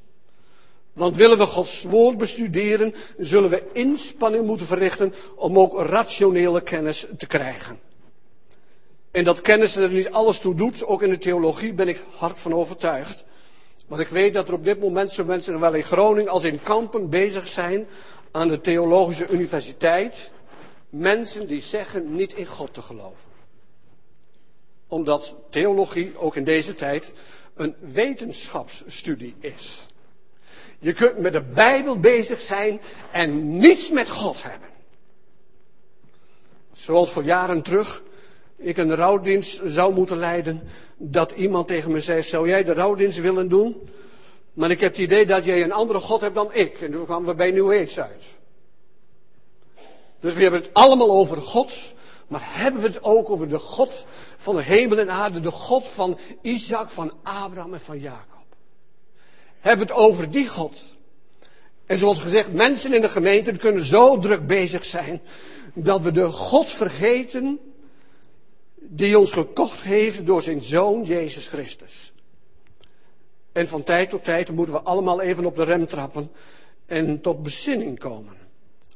Want 0.93 1.17
willen 1.17 1.39
we 1.39 1.47
Gods 1.47 1.83
woord 1.83 2.19
bestuderen, 2.19 2.95
zullen 3.19 3.51
we 3.51 3.63
inspanning 3.73 4.47
moeten 4.47 4.67
verrichten 4.67 5.15
om 5.37 5.59
ook 5.59 5.81
rationele 5.81 6.63
kennis 6.63 7.07
te 7.19 7.27
krijgen. 7.27 7.81
En 9.11 9.25
dat 9.25 9.41
kennis 9.41 9.77
er 9.77 9.91
niet 9.91 10.11
alles 10.11 10.39
toe 10.39 10.55
doet, 10.55 10.85
ook 10.85 11.03
in 11.03 11.11
de 11.11 11.19
theologie 11.19 11.73
ben 11.73 11.89
ik 11.89 12.05
hard 12.17 12.39
van 12.39 12.55
overtuigd. 12.55 13.25
Want 13.87 14.01
ik 14.01 14.09
weet 14.09 14.35
dat 14.35 14.49
er 14.49 14.55
op 14.55 14.65
dit 14.65 14.81
moment 14.81 15.11
zo 15.11 15.25
mensen, 15.25 15.53
zowel 15.53 15.75
in 15.75 15.83
Groningen 15.83 16.33
als 16.33 16.45
in 16.45 16.63
Kampen, 16.63 17.11
bezig 17.11 17.49
zijn 17.49 17.87
aan 18.39 18.49
de 18.49 18.61
Theologische 18.61 19.29
Universiteit. 19.29 20.31
Mensen 20.89 21.47
die 21.47 21.63
zeggen 21.63 22.15
niet 22.15 22.35
in 22.35 22.47
God 22.47 22.75
te 22.75 22.83
geloven. 22.83 23.29
Omdat 24.87 25.35
theologie 25.51 26.19
ook 26.19 26.37
in 26.37 26.45
deze 26.45 26.75
tijd 26.75 27.13
een 27.55 27.75
wetenschapsstudie 27.81 29.35
is. 29.41 29.87
Je 30.79 30.93
kunt 30.93 31.19
met 31.19 31.33
de 31.33 31.43
Bijbel 31.43 32.01
bezig 32.01 32.41
zijn 32.41 32.81
en 33.11 33.59
niets 33.59 33.91
met 33.91 34.09
God 34.09 34.43
hebben. 34.43 34.69
Zoals 36.73 37.11
voor 37.11 37.25
jaren 37.25 37.63
terug 37.63 38.03
ik 38.57 38.77
een 38.77 38.95
rouwdienst 38.95 39.61
zou 39.65 39.95
moeten 39.95 40.19
leiden, 40.19 40.63
dat 40.97 41.31
iemand 41.31 41.69
tegen 41.69 41.91
me 41.93 42.01
zei, 42.01 42.23
zou 42.23 42.49
jij 42.49 42.65
de 42.65 42.73
rouwdienst 42.73 43.21
willen 43.21 43.49
doen? 43.49 43.89
Maar 44.59 44.71
ik 44.71 44.81
heb 44.81 44.93
het 44.93 45.01
idee 45.01 45.27
dat 45.27 45.45
jij 45.45 45.63
een 45.63 45.73
andere 45.73 46.01
God 46.01 46.21
hebt 46.21 46.35
dan 46.35 46.55
ik. 46.55 46.81
En 46.81 46.93
toen 46.93 47.05
kwamen 47.05 47.29
we 47.29 47.35
bij 47.35 47.51
New 47.51 47.73
Age 47.73 48.03
uit. 48.03 48.23
Dus 50.21 50.35
we 50.35 50.43
hebben 50.43 50.61
het 50.61 50.71
allemaal 50.73 51.11
over 51.11 51.37
God, 51.37 51.73
maar 52.29 52.41
hebben 52.45 52.81
we 52.81 52.87
het 52.87 53.03
ook 53.03 53.31
over 53.31 53.49
de 53.49 53.59
God 53.59 54.07
van 54.37 54.57
de 54.57 54.63
hemel 54.63 54.99
en 54.99 55.11
aarde, 55.11 55.41
de 55.41 55.51
God 55.51 55.89
van 55.89 56.19
Isaac, 56.43 56.91
van 56.91 57.13
Abraham 57.23 57.73
en 57.73 57.81
van 57.81 57.99
Jacob? 57.99 58.45
Hebben 59.61 59.87
we 59.87 59.93
het 59.93 60.03
over 60.03 60.31
die 60.31 60.49
God? 60.49 60.79
En 61.87 61.99
zoals 61.99 62.19
gezegd, 62.19 62.53
mensen 62.53 62.93
in 62.93 63.01
de 63.01 63.09
gemeente 63.09 63.53
kunnen 63.53 63.85
zo 63.85 64.19
druk 64.19 64.47
bezig 64.47 64.85
zijn 64.85 65.21
dat 65.75 66.01
we 66.01 66.11
de 66.11 66.27
God 66.27 66.71
vergeten 66.71 67.59
die 68.75 69.19
ons 69.19 69.31
gekocht 69.31 69.83
heeft 69.83 70.27
door 70.27 70.43
zijn 70.43 70.63
zoon 70.63 71.05
Jezus 71.05 71.47
Christus. 71.47 72.13
En 73.59 73.69
van 73.69 73.85
tijd 73.85 74.11
tot 74.11 74.25
tijd 74.25 74.51
moeten 74.51 74.75
we 74.75 74.81
allemaal 74.81 75.21
even 75.21 75.45
op 75.45 75.57
de 75.57 75.63
rem 75.65 75.87
trappen 75.87 76.31
en 76.87 77.21
tot 77.21 77.43
bezinning 77.43 77.99
komen. 77.99 78.37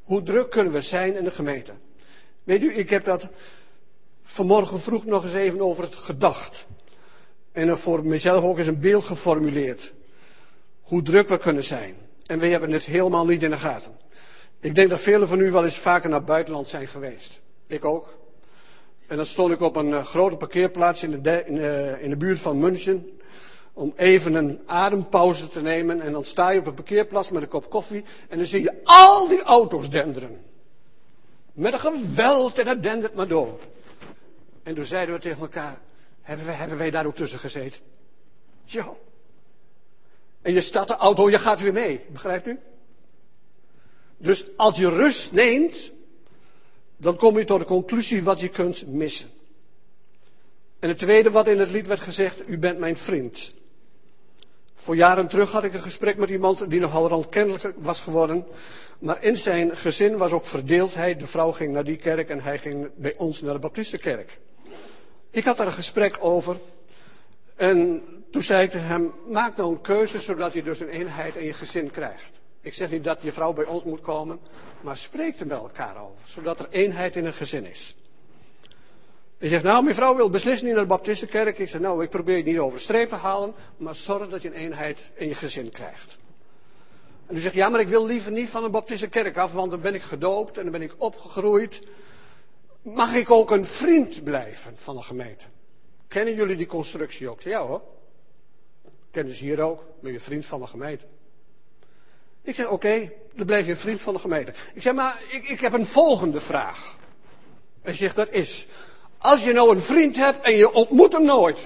Hoe 0.02 0.22
druk 0.22 0.50
kunnen 0.50 0.72
we 0.72 0.80
zijn 0.80 1.16
in 1.16 1.24
de 1.24 1.30
gemeente? 1.30 1.72
Weet 2.44 2.62
u, 2.62 2.74
ik 2.74 2.90
heb 2.90 3.04
dat 3.04 3.28
vanmorgen 4.22 4.80
vroeg 4.80 5.04
nog 5.04 5.24
eens 5.24 5.34
even 5.34 5.60
over 5.60 5.84
het 5.84 5.96
gedacht. 5.96 6.66
En 7.52 7.78
voor 7.78 8.06
mezelf 8.06 8.44
ook 8.44 8.58
eens 8.58 8.66
een 8.66 8.80
beeld 8.80 9.04
geformuleerd. 9.04 9.92
Hoe 10.82 11.02
druk 11.02 11.28
we 11.28 11.38
kunnen 11.38 11.64
zijn. 11.64 11.96
En 12.26 12.38
we 12.38 12.46
hebben 12.46 12.70
het 12.70 12.84
helemaal 12.84 13.26
niet 13.26 13.42
in 13.42 13.50
de 13.50 13.58
gaten. 13.58 13.96
Ik 14.60 14.74
denk 14.74 14.90
dat 14.90 15.00
velen 15.00 15.28
van 15.28 15.40
u 15.40 15.50
wel 15.50 15.64
eens 15.64 15.78
vaker 15.78 16.10
naar 16.10 16.24
buitenland 16.24 16.68
zijn 16.68 16.88
geweest. 16.88 17.40
Ik 17.66 17.84
ook. 17.84 18.18
En 19.06 19.16
dan 19.16 19.26
stond 19.26 19.52
ik 19.52 19.60
op 19.60 19.76
een 19.76 19.88
uh, 19.88 20.04
grote 20.04 20.36
parkeerplaats 20.36 21.02
in 21.02 21.22
de, 21.22 21.44
uh, 21.48 22.02
in 22.02 22.10
de 22.10 22.16
buurt 22.16 22.38
van 22.38 22.58
München. 22.58 23.20
Om 23.72 23.92
even 23.96 24.34
een 24.34 24.60
adempauze 24.66 25.48
te 25.48 25.62
nemen. 25.62 26.00
En 26.00 26.12
dan 26.12 26.24
sta 26.24 26.50
je 26.50 26.58
op 26.58 26.66
een 26.66 26.74
parkeerplaats 26.74 27.30
met 27.30 27.42
een 27.42 27.48
kop 27.48 27.70
koffie. 27.70 28.04
En 28.28 28.36
dan 28.36 28.46
zie 28.46 28.62
je 28.62 28.80
al 28.84 29.28
die 29.28 29.42
auto's 29.42 29.90
denderen. 29.90 30.44
Met 31.52 31.72
een 31.72 31.78
geweld 31.78 32.58
en 32.58 32.64
dat 32.64 32.82
dendert 32.82 33.14
maar 33.14 33.28
door. 33.28 33.60
En 34.62 34.74
toen 34.74 34.84
zeiden 34.84 35.14
we 35.14 35.20
tegen 35.20 35.40
elkaar. 35.40 35.80
Hebben 36.22 36.46
wij, 36.46 36.54
hebben 36.54 36.78
wij 36.78 36.90
daar 36.90 37.06
ook 37.06 37.14
tussen 37.14 37.38
gezeten? 37.38 37.80
Ja. 38.64 38.92
En 40.42 40.52
je 40.52 40.60
staat 40.60 40.88
de 40.88 40.96
auto, 40.96 41.30
je 41.30 41.38
gaat 41.38 41.60
weer 41.60 41.72
mee. 41.72 42.04
Begrijpt 42.08 42.46
u? 42.46 42.58
Dus 44.16 44.44
als 44.56 44.78
je 44.78 44.88
rust 44.88 45.32
neemt, 45.32 45.90
dan 46.96 47.16
kom 47.16 47.38
je 47.38 47.44
tot 47.44 47.58
de 47.58 47.64
conclusie 47.64 48.22
wat 48.22 48.40
je 48.40 48.48
kunt 48.48 48.86
missen. 48.86 49.30
En 50.78 50.88
het 50.88 50.98
tweede 50.98 51.30
wat 51.30 51.48
in 51.48 51.58
het 51.58 51.70
lied 51.70 51.86
werd 51.86 52.00
gezegd, 52.00 52.48
u 52.48 52.58
bent 52.58 52.78
mijn 52.78 52.96
vriend. 52.96 53.54
Voor 54.74 54.96
jaren 54.96 55.28
terug 55.28 55.52
had 55.52 55.64
ik 55.64 55.74
een 55.74 55.82
gesprek 55.82 56.16
met 56.16 56.30
iemand 56.30 56.70
die 56.70 56.80
nogal 56.80 57.08
randkennelijk 57.08 57.74
was 57.76 58.00
geworden. 58.00 58.46
Maar 58.98 59.22
in 59.22 59.36
zijn 59.36 59.76
gezin 59.76 60.16
was 60.16 60.32
ook 60.32 60.44
verdeeldheid. 60.44 61.20
De 61.20 61.26
vrouw 61.26 61.52
ging 61.52 61.72
naar 61.72 61.84
die 61.84 61.96
kerk 61.96 62.28
en 62.28 62.40
hij 62.40 62.58
ging 62.58 62.90
bij 62.96 63.14
ons 63.16 63.40
naar 63.40 63.52
de 63.52 63.58
Baptistenkerk. 63.58 64.38
Ik 65.30 65.44
had 65.44 65.56
daar 65.56 65.66
een 65.66 65.72
gesprek 65.72 66.18
over. 66.20 66.56
En 67.56 68.02
toen 68.30 68.42
zei 68.42 68.62
ik 68.62 68.70
tegen 68.70 68.86
hem, 68.86 69.12
maak 69.26 69.56
nou 69.56 69.72
een 69.72 69.80
keuze 69.80 70.20
zodat 70.20 70.52
je 70.52 70.62
dus 70.62 70.80
een 70.80 70.88
eenheid 70.88 71.36
in 71.36 71.44
je 71.44 71.52
gezin 71.52 71.90
krijgt. 71.90 72.40
Ik 72.60 72.74
zeg 72.74 72.90
niet 72.90 73.04
dat 73.04 73.22
je 73.22 73.32
vrouw 73.32 73.52
bij 73.52 73.64
ons 73.64 73.82
moet 73.84 74.00
komen, 74.00 74.40
maar 74.80 74.96
spreek 74.96 75.40
er 75.40 75.46
met 75.46 75.58
elkaar 75.58 75.96
over, 75.96 76.28
zodat 76.28 76.58
er 76.58 76.66
eenheid 76.70 77.16
in 77.16 77.24
een 77.24 77.32
gezin 77.32 77.64
is. 77.64 77.96
Hij 79.42 79.50
zegt, 79.50 79.62
nou, 79.62 79.82
mijn 79.82 79.94
vrouw 79.94 80.16
wil 80.16 80.30
beslist 80.30 80.62
niet 80.62 80.72
naar 80.72 80.80
de 80.80 80.88
Baptistenkerk. 80.88 81.58
Ik 81.58 81.68
zeg, 81.68 81.80
nou, 81.80 82.02
ik 82.02 82.10
probeer 82.10 82.36
je 82.36 82.42
niet 82.42 82.58
over 82.58 82.86
te 82.86 83.16
halen, 83.16 83.54
maar 83.76 83.94
zorg 83.94 84.28
dat 84.28 84.42
je 84.42 84.48
een 84.48 84.54
eenheid 84.54 85.12
in 85.14 85.28
je 85.28 85.34
gezin 85.34 85.70
krijgt. 85.70 86.18
En 87.26 87.34
hij 87.34 87.40
zegt, 87.40 87.54
ja, 87.54 87.68
maar 87.68 87.80
ik 87.80 87.88
wil 87.88 88.06
liever 88.06 88.32
niet 88.32 88.48
van 88.48 88.64
een 88.64 88.70
Baptistenkerk 88.70 89.36
af, 89.36 89.52
want 89.52 89.70
dan 89.70 89.80
ben 89.80 89.94
ik 89.94 90.02
gedoopt 90.02 90.56
en 90.56 90.62
dan 90.62 90.72
ben 90.72 90.82
ik 90.82 90.94
opgegroeid. 90.98 91.82
Mag 92.82 93.14
ik 93.14 93.30
ook 93.30 93.50
een 93.50 93.64
vriend 93.64 94.24
blijven 94.24 94.78
van 94.78 94.96
de 94.96 95.02
gemeente? 95.02 95.44
Kennen 96.08 96.34
jullie 96.34 96.56
die 96.56 96.66
constructie 96.66 97.28
ook? 97.28 97.40
Ja 97.40 97.66
hoor. 97.66 97.82
Kennen 99.10 99.34
ze 99.34 99.44
hier 99.44 99.60
ook, 99.60 99.84
ben 100.00 100.12
je 100.12 100.20
vriend 100.20 100.46
van 100.46 100.60
de 100.60 100.66
gemeente. 100.66 101.04
Ik 102.42 102.54
zeg, 102.54 102.68
oké, 102.68 103.12
dan 103.34 103.46
blijf 103.46 103.66
je 103.66 103.76
vriend 103.76 104.02
van 104.02 104.14
de 104.14 104.20
gemeente. 104.20 104.52
Ik 104.74 104.82
zeg, 104.82 104.94
maar 104.94 105.22
ik, 105.30 105.48
ik 105.48 105.60
heb 105.60 105.72
een 105.72 105.86
volgende 105.86 106.40
vraag. 106.40 106.98
Hij 107.80 107.94
zegt, 107.94 108.16
dat 108.16 108.30
is, 108.30 108.66
als 109.22 109.44
je 109.44 109.52
nou 109.52 109.70
een 109.70 109.82
vriend 109.82 110.16
hebt 110.16 110.44
en 110.44 110.56
je 110.56 110.72
ontmoet 110.72 111.12
hem 111.12 111.24
nooit. 111.24 111.58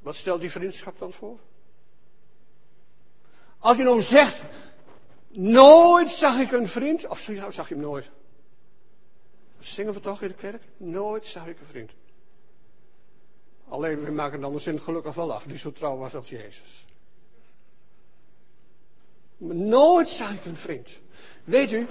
Wat 0.00 0.14
stelt 0.14 0.40
die 0.40 0.50
vriendschap 0.50 0.98
dan 0.98 1.12
voor? 1.12 1.38
Als 3.58 3.76
je 3.76 3.82
nou 3.82 4.02
zegt, 4.02 4.42
nooit 5.28 6.10
zag 6.10 6.38
ik 6.38 6.52
een 6.52 6.68
vriend, 6.68 7.06
of 7.06 7.18
zag 7.50 7.68
je 7.68 7.74
hem 7.74 7.82
nooit? 7.82 8.10
zingen 9.58 9.94
we 9.94 10.00
toch 10.00 10.22
in 10.22 10.28
de 10.28 10.34
kerk? 10.34 10.62
Nooit 10.76 11.26
zag 11.26 11.46
ik 11.46 11.60
een 11.60 11.66
vriend. 11.66 11.90
Alleen 13.68 14.04
we 14.04 14.10
maken 14.10 14.40
dan 14.40 14.52
de 14.52 14.58
zin 14.58 14.80
gelukkig 14.80 15.14
wel 15.14 15.32
af, 15.32 15.44
die 15.44 15.58
zo 15.58 15.72
trouw 15.72 15.96
was 15.96 16.14
als 16.14 16.28
Jezus. 16.28 16.84
Nooit 19.36 20.08
zag 20.08 20.32
ik 20.32 20.44
een 20.44 20.56
vriend. 20.56 20.98
Weet 21.44 21.72
u, 21.72 21.86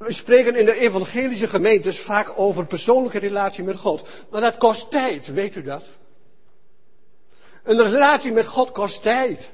we 0.00 0.12
spreken 0.12 0.54
in 0.54 0.64
de 0.64 0.78
evangelische 0.78 1.48
gemeentes 1.48 2.00
vaak 2.00 2.32
over 2.36 2.66
persoonlijke 2.66 3.18
relatie 3.18 3.64
met 3.64 3.76
God. 3.76 4.08
Maar 4.30 4.40
dat 4.40 4.56
kost 4.56 4.90
tijd, 4.90 5.32
weet 5.32 5.56
u 5.56 5.62
dat? 5.62 5.84
Een 7.62 7.82
relatie 7.82 8.32
met 8.32 8.46
God 8.46 8.70
kost 8.70 9.02
tijd. 9.02 9.50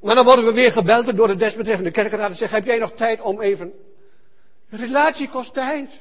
Maar 0.00 0.14
dan 0.14 0.24
worden 0.24 0.44
we 0.44 0.52
weer 0.52 0.72
gebeld 0.72 1.16
door 1.16 1.26
de 1.26 1.36
desbetreffende 1.36 1.90
kerkraad 1.90 2.30
en 2.30 2.36
zeggen, 2.36 2.56
heb 2.56 2.66
jij 2.66 2.78
nog 2.78 2.92
tijd 2.92 3.20
om 3.20 3.40
even... 3.40 3.72
Relatie 4.68 5.28
kost 5.28 5.54
tijd. 5.54 6.00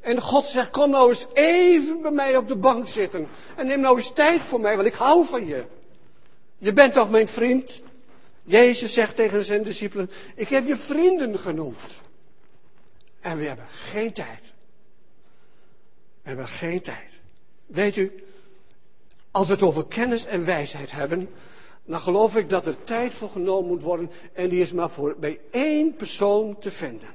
En 0.00 0.20
God 0.20 0.46
zegt, 0.46 0.70
kom 0.70 0.90
nou 0.90 1.08
eens 1.08 1.26
even 1.32 2.02
bij 2.02 2.10
mij 2.10 2.36
op 2.36 2.48
de 2.48 2.56
bank 2.56 2.88
zitten. 2.88 3.28
En 3.56 3.66
neem 3.66 3.80
nou 3.80 3.96
eens 3.96 4.12
tijd 4.12 4.40
voor 4.40 4.60
mij, 4.60 4.76
want 4.76 4.88
ik 4.88 4.94
hou 4.94 5.26
van 5.26 5.46
je. 5.46 5.64
Je 6.58 6.72
bent 6.72 6.92
toch 6.92 7.10
mijn 7.10 7.28
vriend? 7.28 7.82
Jezus 8.44 8.92
zegt 8.92 9.16
tegen 9.16 9.44
zijn 9.44 9.62
discipelen, 9.62 10.10
ik 10.34 10.48
heb 10.48 10.66
je 10.66 10.76
vrienden 10.76 11.38
genoemd. 11.38 12.02
En 13.20 13.38
we 13.38 13.44
hebben 13.44 13.66
geen 13.68 14.12
tijd. 14.12 14.54
We 16.22 16.28
hebben 16.28 16.48
geen 16.48 16.80
tijd. 16.80 17.20
Weet 17.66 17.96
u, 17.96 18.24
als 19.30 19.46
we 19.46 19.52
het 19.52 19.62
over 19.62 19.86
kennis 19.86 20.26
en 20.26 20.44
wijsheid 20.44 20.90
hebben, 20.90 21.28
dan 21.84 22.00
geloof 22.00 22.36
ik 22.36 22.48
dat 22.48 22.66
er 22.66 22.84
tijd 22.84 23.14
voor 23.14 23.28
genomen 23.28 23.70
moet 23.70 23.82
worden. 23.82 24.10
En 24.32 24.48
die 24.48 24.62
is 24.62 24.72
maar 24.72 24.90
voor, 24.90 25.16
bij 25.18 25.40
één 25.50 25.94
persoon 25.96 26.58
te 26.58 26.70
vinden. 26.70 27.08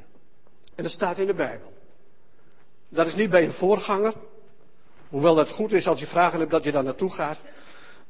En 0.75 0.83
dat 0.83 0.91
staat 0.91 1.17
in 1.19 1.27
de 1.27 1.33
Bijbel. 1.33 1.73
Dat 2.89 3.07
is 3.07 3.15
niet 3.15 3.29
bij 3.29 3.43
een 3.43 3.51
voorganger. 3.51 4.13
Hoewel 5.09 5.35
dat 5.35 5.49
goed 5.49 5.71
is 5.71 5.87
als 5.87 5.99
je 5.99 6.05
vragen 6.05 6.39
hebt 6.39 6.51
dat 6.51 6.63
je 6.63 6.71
daar 6.71 6.83
naartoe 6.83 7.11
gaat. 7.11 7.43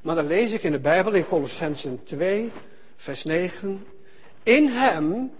Maar 0.01 0.15
dan 0.15 0.27
lees 0.27 0.51
ik 0.51 0.63
in 0.63 0.71
de 0.71 0.79
Bijbel 0.79 1.13
in 1.13 1.25
Colossensen 1.25 2.03
2, 2.03 2.51
vers 2.99 3.23
9. 3.23 3.87
In 4.43 4.67
hem, 4.67 5.31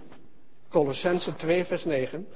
Colossense 0.68 1.34
2, 1.34 1.64
vers 1.64 1.84
9. 1.84 2.28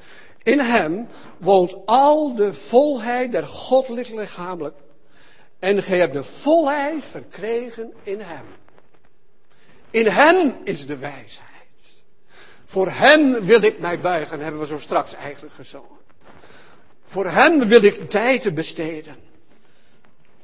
In 0.42 0.60
hem 0.60 1.06
woont 1.38 1.76
al 1.86 2.34
de 2.34 2.52
volheid 2.52 3.32
der 3.32 3.46
goddelijk 3.46 4.08
lichamelijk. 4.08 4.76
En 5.58 5.82
gij 5.82 5.98
hebt 5.98 6.12
de 6.12 6.24
volheid 6.24 7.04
verkregen 7.04 7.92
in 8.02 8.20
hem. 8.20 8.44
In 9.90 10.06
hem 10.06 10.56
is 10.64 10.86
de 10.86 10.96
wijsheid. 10.96 11.50
Voor 12.64 12.88
hem 12.88 13.40
wil 13.40 13.62
ik 13.62 13.78
mij 13.78 14.00
buigen, 14.00 14.40
hebben 14.40 14.60
we 14.60 14.66
zo 14.66 14.78
straks 14.78 15.14
eigenlijk 15.14 15.54
gezongen. 15.54 15.98
Voor 17.04 17.26
hem 17.26 17.58
wil 17.58 17.82
ik 17.82 18.10
tijd 18.10 18.54
besteden. 18.54 19.16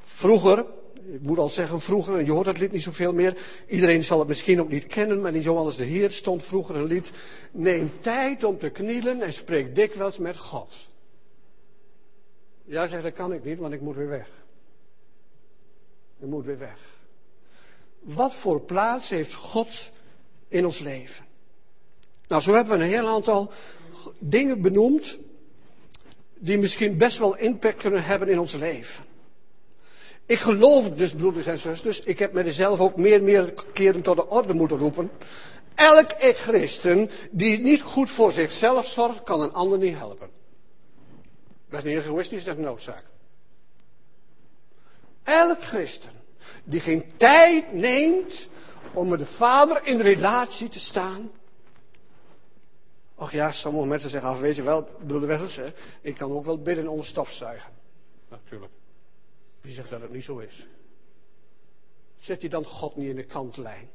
Vroeger, 0.03 0.67
ik 1.12 1.21
moet 1.21 1.38
al 1.38 1.49
zeggen 1.49 1.81
vroeger, 1.81 2.17
en 2.17 2.25
je 2.25 2.31
hoort 2.31 2.45
dat 2.45 2.59
lied 2.59 2.73
niet 2.73 2.83
zoveel 2.83 3.12
meer. 3.12 3.37
Iedereen 3.69 4.02
zal 4.02 4.19
het 4.19 4.29
misschien 4.29 4.61
ook 4.61 4.69
niet 4.69 4.87
kennen, 4.87 5.21
maar 5.21 5.35
in 5.35 5.40
Johannes 5.40 5.76
de 5.76 5.85
Heer 5.85 6.11
stond 6.11 6.43
vroeger 6.43 6.76
een 6.76 6.85
lied. 6.85 7.12
Neem 7.52 7.93
tijd 8.00 8.45
om 8.45 8.59
te 8.59 8.71
knielen 8.71 9.23
en 9.23 9.33
spreek 9.33 9.75
dikwijls 9.75 10.19
met 10.19 10.37
God. 10.37 10.75
Ja, 12.64 12.87
zegt 12.87 13.02
dat 13.02 13.12
kan 13.12 13.33
ik 13.33 13.45
niet, 13.45 13.59
want 13.59 13.73
ik 13.73 13.81
moet 13.81 13.97
weer 13.97 14.09
weg. 14.09 14.29
Ik 16.21 16.26
moet 16.26 16.45
weer 16.45 16.59
weg. 16.59 16.79
Wat 18.00 18.35
voor 18.35 18.61
plaats 18.61 19.09
heeft 19.09 19.35
God 19.35 19.90
in 20.49 20.64
ons 20.64 20.79
leven? 20.79 21.25
Nou, 22.29 22.43
zo 22.43 22.55
hebben 22.55 22.79
we 22.79 22.85
een 22.85 22.90
heel 22.90 23.09
aantal 23.09 23.52
dingen 24.19 24.61
benoemd 24.61 25.19
die 26.38 26.59
misschien 26.59 26.97
best 26.97 27.19
wel 27.19 27.37
impact 27.37 27.81
kunnen 27.81 28.05
hebben 28.05 28.29
in 28.29 28.38
ons 28.38 28.52
leven. 28.52 29.05
Ik 30.31 30.39
geloof 30.39 30.91
dus, 30.91 31.15
broeders 31.15 31.47
en 31.47 31.59
zusters, 31.59 32.01
ik 32.01 32.19
heb 32.19 32.33
mezelf 32.33 32.81
ook 32.81 32.97
meer 32.97 33.15
en 33.15 33.25
meer 33.25 33.55
keren 33.73 34.03
tot 34.03 34.17
de 34.17 34.29
orde 34.29 34.55
moeten 34.55 34.77
roepen. 34.77 35.11
Elk 35.75 36.11
christen 36.19 37.11
die 37.31 37.61
niet 37.61 37.83
goed 37.83 38.11
voor 38.11 38.33
zichzelf 38.33 38.87
zorgt, 38.87 39.23
kan 39.23 39.41
een 39.41 39.53
ander 39.53 39.79
niet 39.79 39.97
helpen. 39.97 40.31
Dat 41.69 41.85
is 41.85 41.93
niet 41.93 42.05
egoïstisch, 42.05 42.45
dat 42.45 42.55
is 42.55 42.61
een 42.61 42.67
noodzaak. 42.67 43.05
Elk 45.23 45.63
christen 45.63 46.13
die 46.65 46.81
geen 46.81 47.05
tijd 47.17 47.73
neemt 47.73 48.49
om 48.93 49.09
met 49.09 49.19
de 49.19 49.27
Vader 49.27 49.81
in 49.87 50.01
relatie 50.01 50.69
te 50.69 50.81
staan. 50.81 51.31
Och 53.15 53.33
ja, 53.33 53.53
sommige 53.53 53.87
mensen 53.87 54.11
zeggen, 54.11 54.31
af, 54.31 54.41
weet 54.41 54.57
je 54.57 54.63
wel, 54.63 54.89
broeder 55.07 55.29
Wessels, 55.29 55.61
ik 56.01 56.15
kan 56.15 56.33
ook 56.33 56.45
wel 56.45 56.63
bidden 56.63 56.89
onder 56.89 57.07
stofzuigen. 57.07 57.71
Natuurlijk. 58.29 58.73
Wie 59.61 59.75
zegt 59.75 59.90
dat 59.90 60.00
het 60.00 60.12
niet 60.12 60.25
zo 60.25 60.38
is? 60.38 60.67
Zet 62.17 62.43
je 62.43 62.49
dan 62.49 62.64
God 62.64 62.97
niet 62.97 63.09
in 63.09 63.17
de 63.17 63.25
kantlijn? 63.25 63.88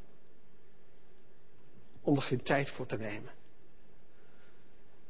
Om 2.01 2.15
er 2.15 2.21
geen 2.21 2.43
tijd 2.43 2.69
voor 2.69 2.85
te 2.85 2.97
nemen. 2.97 3.31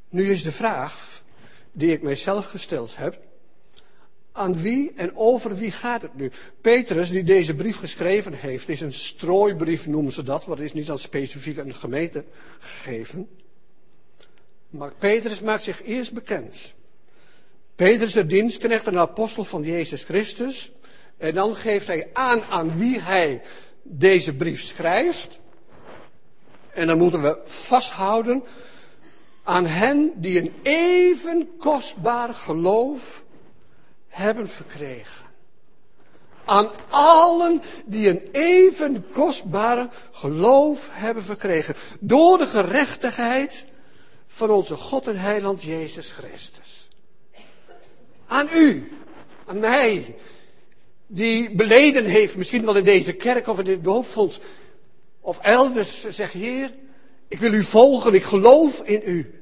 Nu 0.09 0.31
is 0.31 0.43
de 0.43 0.51
vraag 0.51 1.24
die 1.71 1.91
ik 1.91 2.01
mijzelf 2.01 2.50
gesteld 2.50 2.95
heb. 2.95 3.24
Aan 4.31 4.57
wie 4.57 4.93
en 4.95 5.15
over 5.15 5.55
wie 5.55 5.71
gaat 5.71 6.01
het 6.01 6.15
nu? 6.15 6.31
Petrus, 6.62 7.09
die 7.09 7.24
deze 7.24 7.55
brief 7.55 7.77
geschreven 7.77 8.33
heeft, 8.33 8.69
is 8.69 8.81
een 8.81 8.93
strooibrief, 8.93 9.88
noemen 9.88 10.13
ze 10.13 10.24
dat, 10.24 10.45
wat 10.45 10.59
is 10.59 10.74
niet 10.74 10.89
aan 10.89 11.00
specifiek 11.00 11.59
aan 11.59 11.67
de 11.67 11.74
gemeente 11.74 12.25
gegeven. 12.59 13.29
Maar 14.69 14.93
Petrus 14.93 15.39
maakt 15.39 15.63
zich 15.63 15.83
eerst 15.83 16.13
bekend. 16.13 16.75
Petrus, 17.75 18.13
de 18.13 18.25
dienstknecht 18.25 18.88
en 18.88 18.98
apostel 18.98 19.44
van 19.44 19.63
Jezus 19.63 20.03
Christus. 20.03 20.72
En 21.17 21.34
dan 21.34 21.55
geeft 21.55 21.88
hij 21.88 22.10
aan 22.13 22.44
aan 22.44 22.77
wie 22.77 23.00
hij 23.01 23.41
deze 23.84 24.34
brief 24.34 24.62
schrijft. 24.62 25.39
En 26.74 26.88
dan 26.88 26.98
moeten 26.98 27.22
we 27.22 27.39
vasthouden 27.44 28.44
aan 29.44 29.65
hen 29.65 30.12
die 30.15 30.39
een 30.39 30.53
even 30.63 31.58
kostbaar 31.58 32.34
geloof 32.34 33.24
hebben 34.08 34.48
verkregen. 34.48 35.25
Aan 36.46 36.72
allen 36.89 37.62
die 37.86 38.10
een 38.10 38.29
even 38.32 39.05
kostbare 39.12 39.89
geloof 40.12 40.89
hebben 40.91 41.24
verkregen. 41.24 41.75
Door 42.00 42.38
de 42.38 42.48
gerechtigheid 42.48 43.65
van 44.27 44.50
onze 44.50 44.75
God 44.75 45.08
en 45.08 45.17
Heiland 45.17 45.63
Jezus 45.63 46.12
Christus. 46.12 46.75
Aan 48.27 48.50
u, 48.53 48.91
aan 49.46 49.60
mij, 49.60 50.15
die 51.08 51.55
beleden 51.55 52.05
heeft, 52.05 52.38
misschien 52.38 52.65
wel 52.65 52.75
in 52.75 52.84
deze 52.84 53.13
kerk 53.13 53.48
of 53.48 53.58
in 53.58 53.65
dit 53.65 53.84
doopfonds, 53.84 54.39
of 55.22 55.39
elders, 55.39 56.08
zeg 56.10 56.32
Heer, 56.32 56.74
ik 57.27 57.39
wil 57.39 57.53
u 57.53 57.63
volgen, 57.63 58.13
ik 58.13 58.24
geloof 58.24 58.82
in 58.82 59.01
u. 59.05 59.39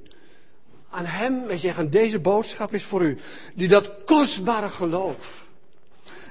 Aan 0.89 1.05
hem 1.05 1.49
en 1.49 1.59
zeggen, 1.59 1.91
deze 1.91 2.19
boodschap 2.19 2.73
is 2.73 2.83
voor 2.83 3.01
u, 3.01 3.17
die 3.53 3.67
dat 3.67 3.91
kostbare 4.05 4.69
geloof. 4.69 5.47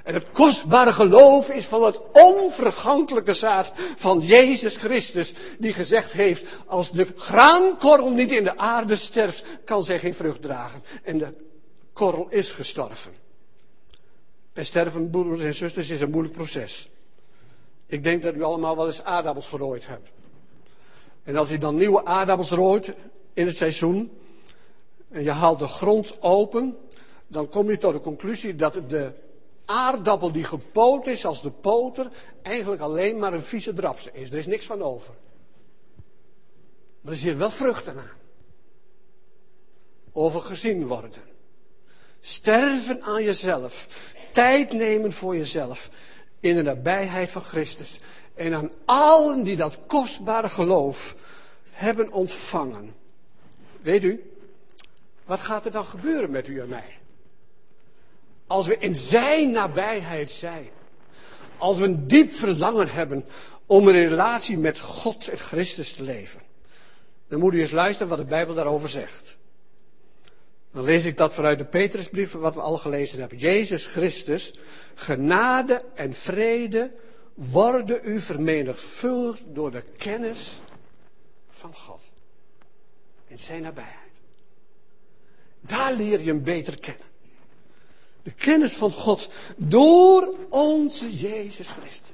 En 0.03 0.13
het 0.13 0.25
kostbare 0.31 0.93
geloof 0.93 1.49
is 1.49 1.65
van 1.65 1.83
het 1.83 1.99
onvergankelijke 2.11 3.33
zaad 3.33 3.71
van 3.95 4.19
Jezus 4.19 4.75
Christus, 4.75 5.33
die 5.59 5.73
gezegd 5.73 6.11
heeft, 6.11 6.45
als 6.65 6.91
de 6.91 7.07
graankorrel 7.15 8.09
niet 8.09 8.31
in 8.31 8.43
de 8.43 8.57
aarde 8.57 8.95
sterft, 8.95 9.45
kan 9.65 9.83
zij 9.83 9.99
geen 9.99 10.15
vrucht 10.15 10.41
dragen. 10.41 10.83
En 11.03 11.17
de 11.17 11.33
korrel 11.93 12.27
is 12.29 12.51
gestorven. 12.51 13.13
En 14.53 14.65
sterven, 14.65 15.09
broeders 15.09 15.41
en 15.41 15.55
zusters, 15.55 15.89
is 15.89 16.01
een 16.01 16.09
moeilijk 16.09 16.35
proces. 16.35 16.89
Ik 17.85 18.03
denk 18.03 18.21
dat 18.21 18.35
u 18.35 18.41
allemaal 18.41 18.75
wel 18.75 18.85
eens 18.85 19.03
aardappels 19.03 19.47
gerooid 19.47 19.87
hebt. 19.87 20.09
En 21.23 21.35
als 21.35 21.51
u 21.51 21.57
dan 21.57 21.75
nieuwe 21.75 22.05
aardappels 22.05 22.51
rooit 22.51 22.93
in 23.33 23.45
het 23.45 23.57
seizoen, 23.57 24.11
en 25.09 25.23
je 25.23 25.31
haalt 25.31 25.59
de 25.59 25.67
grond 25.67 26.21
open, 26.21 26.77
dan 27.27 27.49
kom 27.49 27.69
je 27.69 27.77
tot 27.77 27.93
de 27.93 27.99
conclusie 27.99 28.55
dat 28.55 28.81
de 28.87 29.13
aardappel 29.65 30.31
die 30.31 30.43
gepoot 30.43 31.07
is 31.07 31.25
als 31.25 31.41
de 31.41 31.51
poter 31.51 32.09
eigenlijk 32.41 32.81
alleen 32.81 33.19
maar 33.19 33.33
een 33.33 33.43
vieze 33.43 33.73
drapse 33.73 34.11
is. 34.13 34.31
Er 34.31 34.37
is 34.37 34.45
niks 34.45 34.65
van 34.65 34.81
over. 34.81 35.13
Maar 37.01 37.13
er 37.13 37.19
zit 37.19 37.37
wel 37.37 37.49
vruchten 37.49 37.97
aan. 37.97 38.21
Over 40.11 40.41
gezien 40.41 40.87
worden. 40.87 41.11
Sterven 42.25 43.01
aan 43.01 43.23
jezelf. 43.23 43.87
Tijd 44.31 44.73
nemen 44.73 45.11
voor 45.11 45.37
jezelf. 45.37 45.89
In 46.39 46.55
de 46.55 46.61
nabijheid 46.61 47.29
van 47.29 47.41
Christus. 47.41 47.99
En 48.35 48.53
aan 48.53 48.71
allen 48.85 49.43
die 49.43 49.55
dat 49.55 49.77
kostbare 49.87 50.49
geloof 50.49 51.15
hebben 51.71 52.11
ontvangen. 52.11 52.95
Weet 53.81 54.03
u, 54.03 54.23
wat 55.25 55.39
gaat 55.39 55.65
er 55.65 55.71
dan 55.71 55.85
gebeuren 55.85 56.31
met 56.31 56.47
u 56.47 56.59
en 56.59 56.67
mij? 56.67 56.97
Als 58.47 58.67
we 58.67 58.77
in 58.77 58.95
zijn 58.95 59.51
nabijheid 59.51 60.31
zijn. 60.31 60.69
Als 61.57 61.77
we 61.77 61.83
een 61.83 62.07
diep 62.07 62.33
verlangen 62.33 62.91
hebben 62.91 63.25
om 63.65 63.87
een 63.87 64.07
relatie 64.07 64.57
met 64.57 64.79
God 64.79 65.27
en 65.27 65.37
Christus 65.37 65.93
te 65.93 66.03
leven. 66.03 66.41
Dan 67.27 67.39
moet 67.39 67.53
u 67.53 67.61
eens 67.61 67.71
luisteren 67.71 68.07
wat 68.07 68.17
de 68.17 68.25
Bijbel 68.25 68.55
daarover 68.55 68.89
zegt. 68.89 69.37
Dan 70.73 70.83
lees 70.83 71.05
ik 71.05 71.17
dat 71.17 71.33
vanuit 71.33 71.57
de 71.57 71.65
Petrusbrief, 71.65 72.31
wat 72.31 72.55
we 72.55 72.61
al 72.61 72.77
gelezen 72.77 73.19
hebben. 73.19 73.37
Jezus 73.37 73.85
Christus, 73.85 74.53
genade 74.95 75.81
en 75.95 76.13
vrede 76.13 76.91
worden 77.33 77.99
u 78.03 78.19
vermenigvuldigd 78.19 79.43
door 79.47 79.71
de 79.71 79.83
kennis 79.97 80.59
van 81.49 81.75
God. 81.75 82.01
In 83.27 83.39
zijn 83.39 83.61
nabijheid. 83.61 83.97
Daar 85.61 85.93
leer 85.93 86.19
je 86.19 86.27
hem 86.27 86.43
beter 86.43 86.79
kennen. 86.79 87.07
De 88.23 88.31
kennis 88.31 88.73
van 88.73 88.91
God 88.91 89.29
door 89.57 90.35
onze 90.49 91.17
Jezus 91.17 91.69
Christus. 91.69 92.11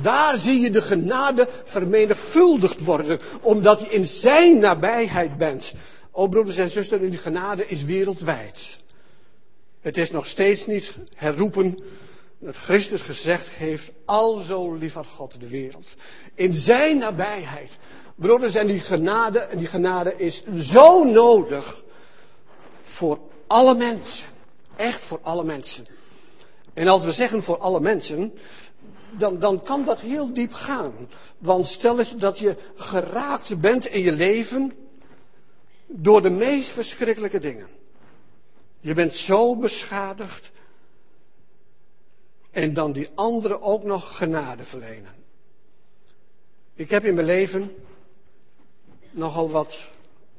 Daar 0.00 0.36
zie 0.36 0.60
je 0.60 0.70
de 0.70 0.82
genade 0.82 1.48
vermenigvuldigd 1.64 2.84
worden, 2.84 3.20
omdat 3.40 3.80
je 3.80 3.88
in 3.88 4.06
zijn 4.06 4.58
nabijheid 4.58 5.36
bent. 5.36 5.72
O 6.16 6.28
broeders 6.28 6.56
en 6.56 6.70
zusters, 6.70 7.10
die 7.10 7.18
genade 7.18 7.68
is 7.68 7.84
wereldwijd. 7.84 8.78
Het 9.80 9.96
is 9.96 10.10
nog 10.10 10.26
steeds 10.26 10.66
niet 10.66 10.92
herroepen 11.14 11.78
dat 12.38 12.56
Christus 12.56 13.00
gezegd 13.00 13.48
heeft, 13.48 13.92
al 14.04 14.38
zo 14.38 14.74
lief 14.74 14.94
had 14.94 15.06
God 15.06 15.40
de 15.40 15.48
wereld. 15.48 15.94
In 16.34 16.54
zijn 16.54 16.98
nabijheid. 16.98 17.78
Broeders, 18.14 18.54
en 18.54 18.66
die 18.66 18.80
genade, 18.80 19.38
en 19.38 19.58
die 19.58 19.66
genade 19.66 20.14
is 20.16 20.42
zo 20.58 21.04
nodig 21.04 21.84
voor 22.82 23.18
alle 23.46 23.74
mensen. 23.74 24.28
Echt 24.76 25.00
voor 25.00 25.20
alle 25.22 25.44
mensen. 25.44 25.86
En 26.74 26.88
als 26.88 27.04
we 27.04 27.12
zeggen 27.12 27.42
voor 27.42 27.58
alle 27.58 27.80
mensen, 27.80 28.34
dan, 29.10 29.38
dan 29.38 29.62
kan 29.62 29.84
dat 29.84 30.00
heel 30.00 30.32
diep 30.32 30.52
gaan. 30.52 30.92
Want 31.38 31.66
stel 31.66 31.98
eens 31.98 32.16
dat 32.16 32.38
je 32.38 32.56
geraakt 32.74 33.60
bent 33.60 33.86
in 33.86 34.02
je 34.02 34.12
leven 34.12 34.72
door 35.96 36.22
de 36.22 36.30
meest 36.30 36.70
verschrikkelijke 36.70 37.38
dingen. 37.38 37.68
Je 38.80 38.94
bent 38.94 39.12
zo 39.12 39.56
beschadigd. 39.56 40.52
En 42.50 42.74
dan 42.74 42.92
die 42.92 43.08
anderen 43.14 43.62
ook 43.62 43.84
nog 43.84 44.16
genade 44.16 44.64
verlenen. 44.64 45.14
Ik 46.74 46.90
heb 46.90 47.04
in 47.04 47.14
mijn 47.14 47.26
leven 47.26 47.76
nogal 49.10 49.50
wat 49.50 49.88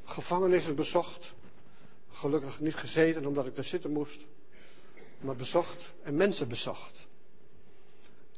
gevangenissen 0.04 0.74
bezocht. 0.74 1.34
Gelukkig 2.10 2.60
niet 2.60 2.74
gezeten 2.74 3.26
omdat 3.26 3.46
ik 3.46 3.54
daar 3.54 3.64
zitten 3.64 3.90
moest, 3.90 4.26
maar 5.20 5.36
bezocht 5.36 5.92
en 6.02 6.16
mensen 6.16 6.48
bezocht. 6.48 7.06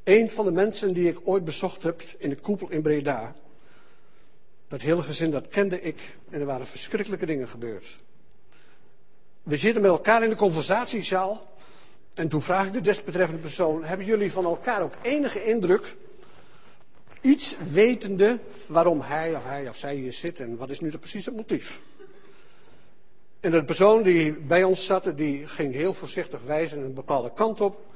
Een 0.04 0.31
van 0.31 0.44
de 0.44 0.50
mensen 0.50 0.94
die 0.94 1.09
ik 1.09 1.20
ooit 1.24 1.44
bezocht 1.44 1.83
heb 1.83 2.02
in 2.18 2.28
de 2.28 2.37
koepel 2.37 2.70
in 2.70 2.83
Breda, 2.83 3.37
dat 4.68 4.81
hele 4.81 5.02
gezin 5.02 5.31
dat 5.31 5.48
kende 5.48 5.81
ik 5.81 6.16
en 6.31 6.40
er 6.40 6.46
waren 6.46 6.66
verschrikkelijke 6.66 7.26
dingen 7.26 7.48
gebeurd. 7.48 7.98
We 9.42 9.57
zitten 9.57 9.83
met 9.83 9.90
elkaar 9.90 10.22
in 10.22 10.31
de 10.31 10.37
conversatiezaal 10.37 11.57
en 12.14 12.28
toen 12.28 12.42
vraag 12.42 12.66
ik 12.66 12.72
de 12.72 12.81
desbetreffende 12.81 13.40
persoon, 13.40 13.85
hebben 13.85 14.07
jullie 14.07 14.33
van 14.33 14.44
elkaar 14.44 14.83
ook 14.83 14.94
enige 15.02 15.44
indruk, 15.44 15.96
iets 17.20 17.57
wetende 17.70 18.38
waarom 18.68 19.00
hij 19.00 19.37
of 19.37 19.44
hij 19.44 19.68
of 19.68 19.76
zij 19.76 19.94
hier 19.94 20.12
zit 20.12 20.40
en 20.40 20.57
wat 20.57 20.70
is 20.70 20.81
nu 20.81 20.98
precies 20.98 21.26
het 21.26 21.37
motief? 21.37 21.81
En 23.40 23.50
de 23.50 23.64
persoon 23.64 24.02
die 24.02 24.33
bij 24.33 24.64
ons 24.64 24.85
zat, 24.85 25.12
die 25.16 25.46
ging 25.46 25.74
heel 25.74 25.92
voorzichtig 25.92 26.42
wijzen 26.42 26.81
een 26.81 26.94
bepaalde 26.94 27.33
kant 27.35 27.61
op. 27.61 27.87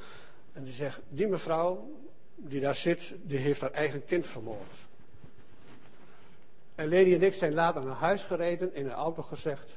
En 0.52 0.64
die 0.64 0.72
zegt, 0.72 1.00
die 1.08 1.26
mevrouw 1.26 1.90
die 2.36 2.60
daar 2.60 2.74
zit, 2.74 3.14
die 3.22 3.38
heeft 3.38 3.60
haar 3.60 3.72
eigen 3.72 4.04
kind 4.04 4.26
vermoord. 4.26 4.74
En 6.74 6.88
Lady 6.88 7.14
en 7.14 7.22
ik 7.22 7.34
zijn 7.34 7.54
later 7.54 7.82
naar 7.82 7.94
huis 7.94 8.22
gereden 8.22 8.74
in 8.74 8.84
een 8.84 8.92
auto 8.92 9.22
gezegd, 9.22 9.76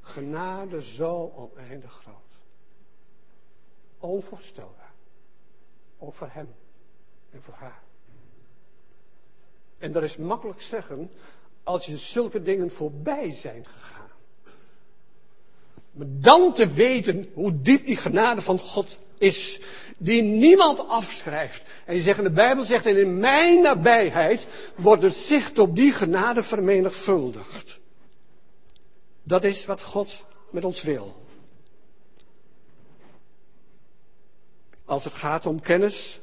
genade 0.00 0.82
zo 0.82 1.32
oneindig 1.36 1.92
groot. 1.92 2.16
Onvoorstelbaar. 3.98 4.92
Ook 5.98 6.14
voor 6.14 6.28
hem 6.30 6.54
en 7.30 7.42
voor 7.42 7.54
haar. 7.54 7.82
En 9.78 9.92
dat 9.92 10.02
is 10.02 10.16
makkelijk 10.16 10.60
zeggen 10.60 11.10
als 11.62 11.86
je 11.86 11.96
zulke 11.96 12.42
dingen 12.42 12.70
voorbij 12.70 13.32
zijn 13.32 13.66
gegaan. 13.66 14.10
Maar 15.90 16.06
dan 16.08 16.52
te 16.52 16.68
weten 16.68 17.30
hoe 17.34 17.60
diep 17.60 17.86
die 17.86 17.96
genade 17.96 18.40
van 18.40 18.58
God 18.58 18.98
is, 19.22 19.60
die 19.96 20.22
niemand 20.22 20.88
afschrijft. 20.88 21.64
En 21.84 21.94
je 21.94 22.02
zegt 22.02 22.22
de 22.22 22.30
Bijbel 22.30 22.64
zegt, 22.64 22.86
en 22.86 22.96
in 22.96 23.18
mijn 23.18 23.62
nabijheid 23.62 24.46
wordt 24.76 25.02
het 25.02 25.14
zicht 25.14 25.58
op 25.58 25.76
die 25.76 25.92
genade 25.92 26.42
vermenigvuldigd. 26.42 27.80
Dat 29.22 29.44
is 29.44 29.66
wat 29.66 29.82
God 29.82 30.24
met 30.50 30.64
ons 30.64 30.82
wil. 30.82 31.20
Als 34.84 35.04
het 35.04 35.12
gaat 35.12 35.46
om 35.46 35.60
kennis, 35.60 36.20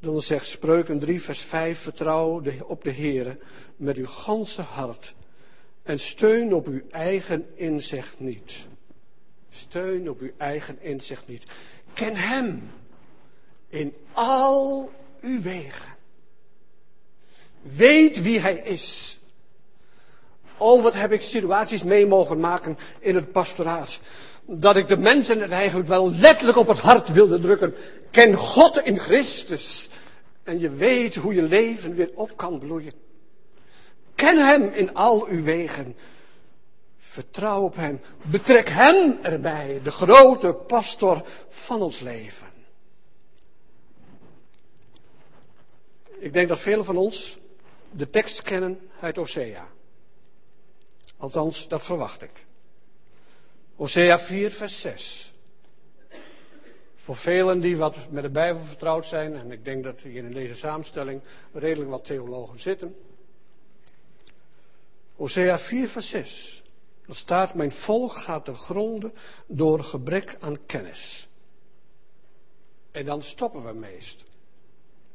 dan 0.00 0.20
zegt 0.20 0.46
Spreuken 0.46 0.98
3, 0.98 1.22
vers 1.22 1.40
5, 1.40 1.78
vertrouw 1.78 2.42
op 2.66 2.84
de 2.84 2.90
Heer 2.90 3.38
met 3.76 3.96
uw 3.96 4.06
ganse 4.06 4.62
hart 4.62 5.14
en 5.82 6.00
steun 6.00 6.54
op 6.54 6.66
uw 6.66 6.82
eigen 6.90 7.46
inzicht 7.54 8.20
niet. 8.20 8.66
Steun 9.50 10.10
op 10.10 10.20
uw 10.20 10.30
eigen 10.36 10.78
inzicht 10.80 11.26
niet. 11.26 11.44
Ken 11.98 12.16
Hem 12.16 12.70
in 13.68 13.94
al 14.12 14.90
uw 15.20 15.40
wegen. 15.40 15.96
Weet 17.62 18.22
wie 18.22 18.40
Hij 18.40 18.56
is. 18.56 19.18
Oh, 20.56 20.82
wat 20.82 20.94
heb 20.94 21.12
ik 21.12 21.20
situaties 21.20 21.82
mee 21.82 22.06
mogen 22.06 22.40
maken 22.40 22.78
in 23.00 23.14
het 23.14 23.32
pastoraat. 23.32 24.00
Dat 24.44 24.76
ik 24.76 24.88
de 24.88 24.98
mensen 24.98 25.40
het 25.40 25.50
eigenlijk 25.50 25.88
wel 25.88 26.10
letterlijk 26.10 26.58
op 26.58 26.68
het 26.68 26.78
hart 26.78 27.12
wilde 27.12 27.38
drukken. 27.38 27.74
Ken 28.10 28.34
God 28.34 28.82
in 28.82 28.98
Christus. 28.98 29.88
En 30.42 30.60
je 30.60 30.70
weet 30.70 31.14
hoe 31.14 31.34
je 31.34 31.42
leven 31.42 31.94
weer 31.94 32.10
op 32.14 32.36
kan 32.36 32.58
bloeien. 32.58 32.92
Ken 34.14 34.36
Hem 34.36 34.72
in 34.72 34.94
al 34.94 35.26
uw 35.26 35.42
wegen. 35.42 35.96
Vertrouw 37.18 37.62
op 37.62 37.76
Hem. 37.76 38.00
Betrek 38.22 38.68
Hem 38.68 39.18
erbij, 39.22 39.80
de 39.82 39.90
grote 39.90 40.52
pastor 40.52 41.22
van 41.48 41.82
ons 41.82 42.00
leven. 42.00 42.46
Ik 46.18 46.32
denk 46.32 46.48
dat 46.48 46.58
velen 46.58 46.84
van 46.84 46.96
ons 46.96 47.38
de 47.90 48.10
tekst 48.10 48.42
kennen 48.42 48.90
uit 49.00 49.18
Osea. 49.18 49.68
Althans, 51.16 51.68
dat 51.68 51.82
verwacht 51.82 52.22
ik. 52.22 52.46
Osea 53.76 54.18
4, 54.18 54.50
vers 54.50 54.80
6. 54.80 55.34
Voor 56.94 57.16
velen 57.16 57.60
die 57.60 57.76
wat 57.76 57.98
met 58.10 58.22
de 58.22 58.30
Bijbel 58.30 58.62
vertrouwd 58.62 59.06
zijn, 59.06 59.34
en 59.34 59.52
ik 59.52 59.64
denk 59.64 59.84
dat 59.84 60.00
hier 60.00 60.24
in 60.24 60.32
deze 60.32 60.56
samenstelling 60.56 61.20
redelijk 61.52 61.90
wat 61.90 62.04
theologen 62.04 62.60
zitten. 62.60 62.96
Osea 65.16 65.58
4, 65.58 65.88
vers 65.88 66.10
6. 66.10 66.62
Er 67.08 67.16
staat, 67.16 67.54
mijn 67.54 67.72
volk 67.72 68.12
gaat 68.12 68.44
te 68.44 68.54
gronden 68.54 69.12
door 69.46 69.82
gebrek 69.84 70.36
aan 70.40 70.66
kennis. 70.66 71.28
En 72.90 73.04
dan 73.04 73.22
stoppen 73.22 73.66
we 73.66 73.72
meest. 73.72 74.22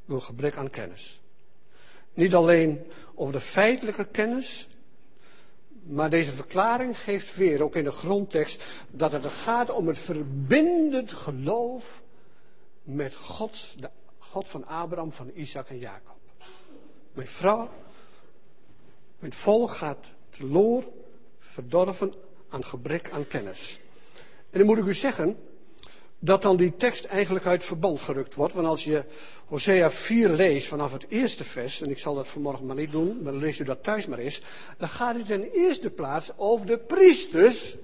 Door 0.06 0.22
gebrek 0.22 0.58
aan 0.58 0.70
kennis. 0.70 1.22
Niet 2.14 2.36
alleen 2.36 2.86
over 3.16 3.34
de 3.34 3.40
feitelijke 3.40 4.06
kennis, 4.06 4.68
maar 5.84 6.10
deze 6.10 6.32
verklaring 6.32 7.00
geeft 7.00 7.36
weer, 7.36 7.64
ook 7.64 7.76
in 7.76 7.84
de 7.84 7.92
grondtekst, 7.92 8.64
dat 8.90 9.12
het 9.12 9.26
gaat 9.26 9.70
om 9.70 9.88
het 9.88 10.00
verbindend 10.00 11.12
geloof 11.12 12.04
met 12.84 13.16
God, 13.16 13.82
de 13.82 13.90
God 14.18 14.50
van 14.50 14.68
Abraham, 14.68 15.12
van 15.12 15.32
Isaac 15.34 15.70
en 15.70 15.80
Jacob. 15.80 16.18
Mijn 17.14 17.28
vrouw, 17.28 17.70
mijn 19.20 19.34
volk 19.34 19.72
gaat 19.72 20.12
teloor, 20.30 20.84
verdorven 21.54 22.14
aan 22.50 22.64
gebrek 22.66 23.10
aan 23.12 23.28
kennis. 23.28 23.80
En 24.50 24.60
dan 24.60 24.68
moet 24.68 24.78
ik 24.78 24.86
u 24.86 24.94
zeggen, 24.94 25.38
dat 26.20 26.42
dan 26.42 26.58
die 26.58 26.76
tekst 26.76 27.06
eigenlijk 27.06 27.46
uit 27.46 27.64
verband 27.64 28.02
gerukt 28.02 28.36
wordt. 28.36 28.54
Want 28.54 28.68
als 28.68 28.84
je 28.84 29.04
Hosea 29.46 29.92
4 29.92 30.30
leest 30.30 30.68
vanaf 30.68 30.92
het 30.92 31.06
eerste 31.10 31.44
vers, 31.44 31.82
en 31.82 31.90
ik 31.90 32.00
zal 32.00 32.16
dat 32.16 32.28
vanmorgen 32.28 32.66
maar 32.66 32.76
niet 32.76 32.92
doen, 32.92 33.22
maar 33.22 33.34
leest 33.34 33.60
u 33.60 33.64
dat 33.64 33.84
thuis 33.84 34.06
maar 34.06 34.18
eens, 34.18 34.42
dan 34.78 34.90
gaat 34.90 35.16
het 35.16 35.30
in 35.30 35.50
eerste 35.54 35.90
plaats 35.90 36.32
over 36.36 36.66
de 36.66 36.78
priesters 36.78 37.76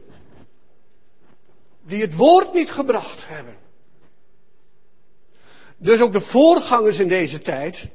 die 1.82 2.02
het 2.02 2.16
woord 2.16 2.54
niet 2.54 2.72
gebracht 2.72 3.28
hebben. 3.28 3.58
Dus 5.78 6.02
ook 6.02 6.14
de 6.14 6.22
voorgangers 6.22 7.00
in 7.00 7.08
deze 7.08 7.42
tijd 7.42 7.90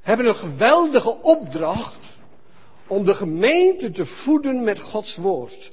hebben 0.00 0.26
een 0.26 0.36
geweldige 0.36 1.22
opdracht 1.22 2.04
om 2.92 3.04
de 3.04 3.14
gemeente 3.14 3.90
te 3.90 4.06
voeden 4.06 4.64
met 4.64 4.78
Gods 4.78 5.16
woord. 5.16 5.72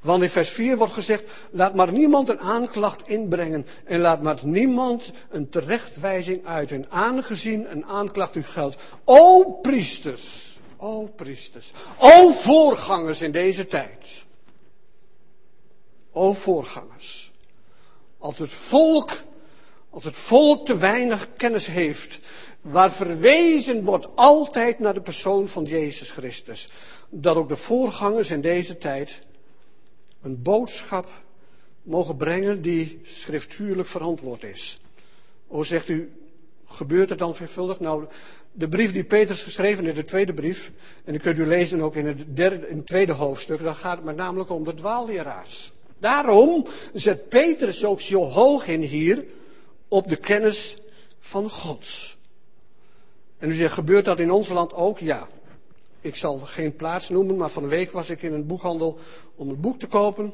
Want 0.00 0.22
in 0.22 0.28
vers 0.28 0.48
4 0.48 0.76
wordt 0.76 0.92
gezegd, 0.92 1.30
laat 1.50 1.74
maar 1.74 1.92
niemand 1.92 2.28
een 2.28 2.40
aanklacht 2.40 3.08
inbrengen 3.08 3.66
en 3.84 4.00
laat 4.00 4.22
maar 4.22 4.38
niemand 4.42 5.12
een 5.30 5.48
terechtwijzing 5.48 6.46
uit. 6.46 6.72
En 6.72 6.90
aangezien 6.90 7.70
een 7.70 7.84
aanklacht 7.84 8.34
u 8.34 8.42
geldt, 8.42 8.76
o 9.04 9.44
priesters, 9.44 10.58
o 10.76 11.12
priesters, 11.16 11.72
o 11.98 12.30
voorgangers 12.30 13.22
in 13.22 13.32
deze 13.32 13.66
tijd. 13.66 14.24
O 16.12 16.32
voorgangers, 16.32 17.32
als 18.18 18.38
het 18.38 18.52
volk, 18.52 19.10
als 19.90 20.04
het 20.04 20.16
volk 20.16 20.66
te 20.66 20.76
weinig 20.76 21.28
kennis 21.36 21.66
heeft, 21.66 22.20
waar 22.60 22.92
verwezen 22.92 23.84
wordt 23.84 24.16
altijd 24.16 24.78
naar 24.78 24.94
de 24.94 25.00
persoon 25.00 25.48
van 25.48 25.64
Jezus 25.64 26.10
Christus, 26.10 26.68
dat 27.08 27.36
ook 27.36 27.48
de 27.48 27.56
voorgangers 27.56 28.30
in 28.30 28.40
deze 28.40 28.78
tijd 28.78 29.22
een 30.22 30.42
boodschap 30.42 31.08
mogen 31.82 32.16
brengen 32.16 32.62
die 32.62 33.00
schriftuurlijk 33.02 33.88
verantwoord 33.88 34.44
is. 34.44 34.80
Hoe 35.46 35.66
zegt 35.66 35.88
u, 35.88 36.12
gebeurt 36.64 37.08
het 37.08 37.18
dan 37.18 37.34
veelvuldig? 37.34 37.80
Nou, 37.80 38.04
de 38.52 38.68
brief 38.68 38.92
die 38.92 39.04
Petrus 39.04 39.42
geschreven 39.42 39.86
in 39.86 39.94
de 39.94 40.04
tweede 40.04 40.34
brief, 40.34 40.72
en 41.04 41.12
die 41.12 41.20
kunt 41.20 41.38
u 41.38 41.46
lezen 41.46 41.80
ook 41.80 41.94
in 41.94 42.06
het, 42.06 42.36
derde, 42.36 42.68
in 42.68 42.76
het 42.76 42.86
tweede 42.86 43.12
hoofdstuk, 43.12 43.62
dan 43.62 43.76
gaat 43.76 43.96
het 43.96 44.04
met 44.04 44.16
namelijk 44.16 44.50
om 44.50 44.64
de 44.64 44.74
dwaalleraars. 44.74 45.72
Daarom 45.98 46.66
zet 46.92 47.28
Petrus 47.28 47.84
ook 47.84 48.00
zo 48.00 48.24
hoog 48.24 48.66
in 48.66 48.82
hier 48.82 49.24
op 49.88 50.08
de 50.08 50.16
kennis 50.16 50.76
van 51.18 51.50
God. 51.50 52.16
En 53.38 53.48
u 53.48 53.52
zegt, 53.52 53.74
gebeurt 53.74 54.04
dat 54.04 54.18
in 54.18 54.30
ons 54.30 54.48
land 54.48 54.74
ook? 54.74 54.98
Ja. 54.98 55.28
Ik 56.00 56.16
zal 56.16 56.38
geen 56.38 56.76
plaats 56.76 57.08
noemen, 57.08 57.36
maar 57.36 57.48
van 57.48 57.62
de 57.62 57.68
week 57.68 57.90
was 57.90 58.10
ik 58.10 58.22
in 58.22 58.32
een 58.32 58.46
boekhandel 58.46 58.98
om 59.36 59.48
een 59.48 59.60
boek 59.60 59.78
te 59.78 59.86
kopen. 59.86 60.32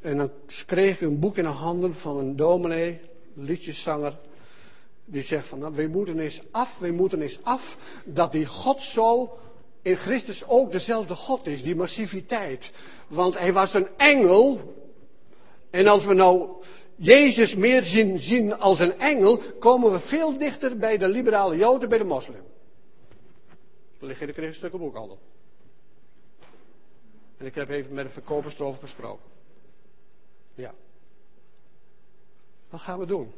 En 0.00 0.16
dan 0.16 0.30
kreeg 0.66 0.94
ik 0.94 1.00
een 1.00 1.18
boek 1.18 1.36
in 1.36 1.44
de 1.44 1.50
handen 1.50 1.94
van 1.94 2.18
een 2.18 2.36
dominee, 2.36 3.00
liedjeszanger. 3.34 4.18
Die 5.04 5.22
zegt 5.22 5.46
van, 5.46 5.58
nou, 5.58 5.74
we 5.74 5.86
moeten 5.86 6.18
eens 6.18 6.42
af, 6.50 6.78
we 6.78 6.92
moeten 6.92 7.22
eens 7.22 7.38
af 7.42 7.76
dat 8.04 8.32
die 8.32 8.46
God 8.46 8.80
zo 8.80 9.38
in 9.82 9.96
Christus 9.96 10.46
ook 10.46 10.72
dezelfde 10.72 11.14
God 11.14 11.46
is, 11.46 11.62
die 11.62 11.76
massiviteit. 11.76 12.70
Want 13.08 13.38
hij 13.38 13.52
was 13.52 13.74
een 13.74 13.88
engel. 13.96 14.60
En 15.70 15.86
als 15.86 16.04
we 16.04 16.14
nou 16.14 16.50
Jezus 16.96 17.54
meer 17.54 17.82
zien, 17.82 18.18
zien 18.18 18.58
als 18.58 18.78
een 18.78 18.98
engel, 18.98 19.38
komen 19.58 19.92
we 19.92 19.98
veel 19.98 20.38
dichter 20.38 20.76
bij 20.76 20.98
de 20.98 21.08
liberale 21.08 21.56
Joden, 21.56 21.88
bij 21.88 21.98
de 21.98 22.04
moslim. 22.04 22.42
Er 24.00 24.06
ligt 24.06 24.20
in 24.20 24.26
de 24.26 24.32
christelijke 24.32 24.78
boekhandel. 24.78 25.18
En 27.36 27.46
ik 27.46 27.54
heb 27.54 27.70
even 27.70 27.94
met 27.94 28.06
de 28.06 28.12
verkopers 28.12 28.54
erover 28.54 28.80
gesproken. 28.80 29.24
Ja. 30.54 30.74
Wat 32.68 32.80
gaan 32.80 32.98
we 32.98 33.06
doen? 33.06 33.32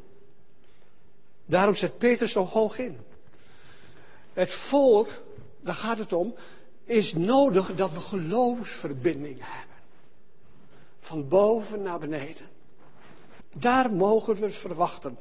Daarom 1.44 1.74
zet 1.74 1.98
Peter 1.98 2.28
zo 2.28 2.44
hoog 2.44 2.78
in. 2.78 2.98
Het 4.32 4.50
volk, 4.50 5.08
daar 5.60 5.74
gaat 5.74 5.98
het 5.98 6.12
om, 6.12 6.34
is 6.84 7.14
nodig 7.14 7.74
dat 7.74 7.92
we 7.92 8.00
geloofsverbinding 8.00 9.38
hebben. 9.40 9.76
Van 11.00 11.28
boven 11.28 11.82
naar 11.82 11.98
beneden. 11.98 12.55
Daar 13.58 13.92
mogen 13.92 14.34
we 14.34 14.50
verwachten. 14.50 15.18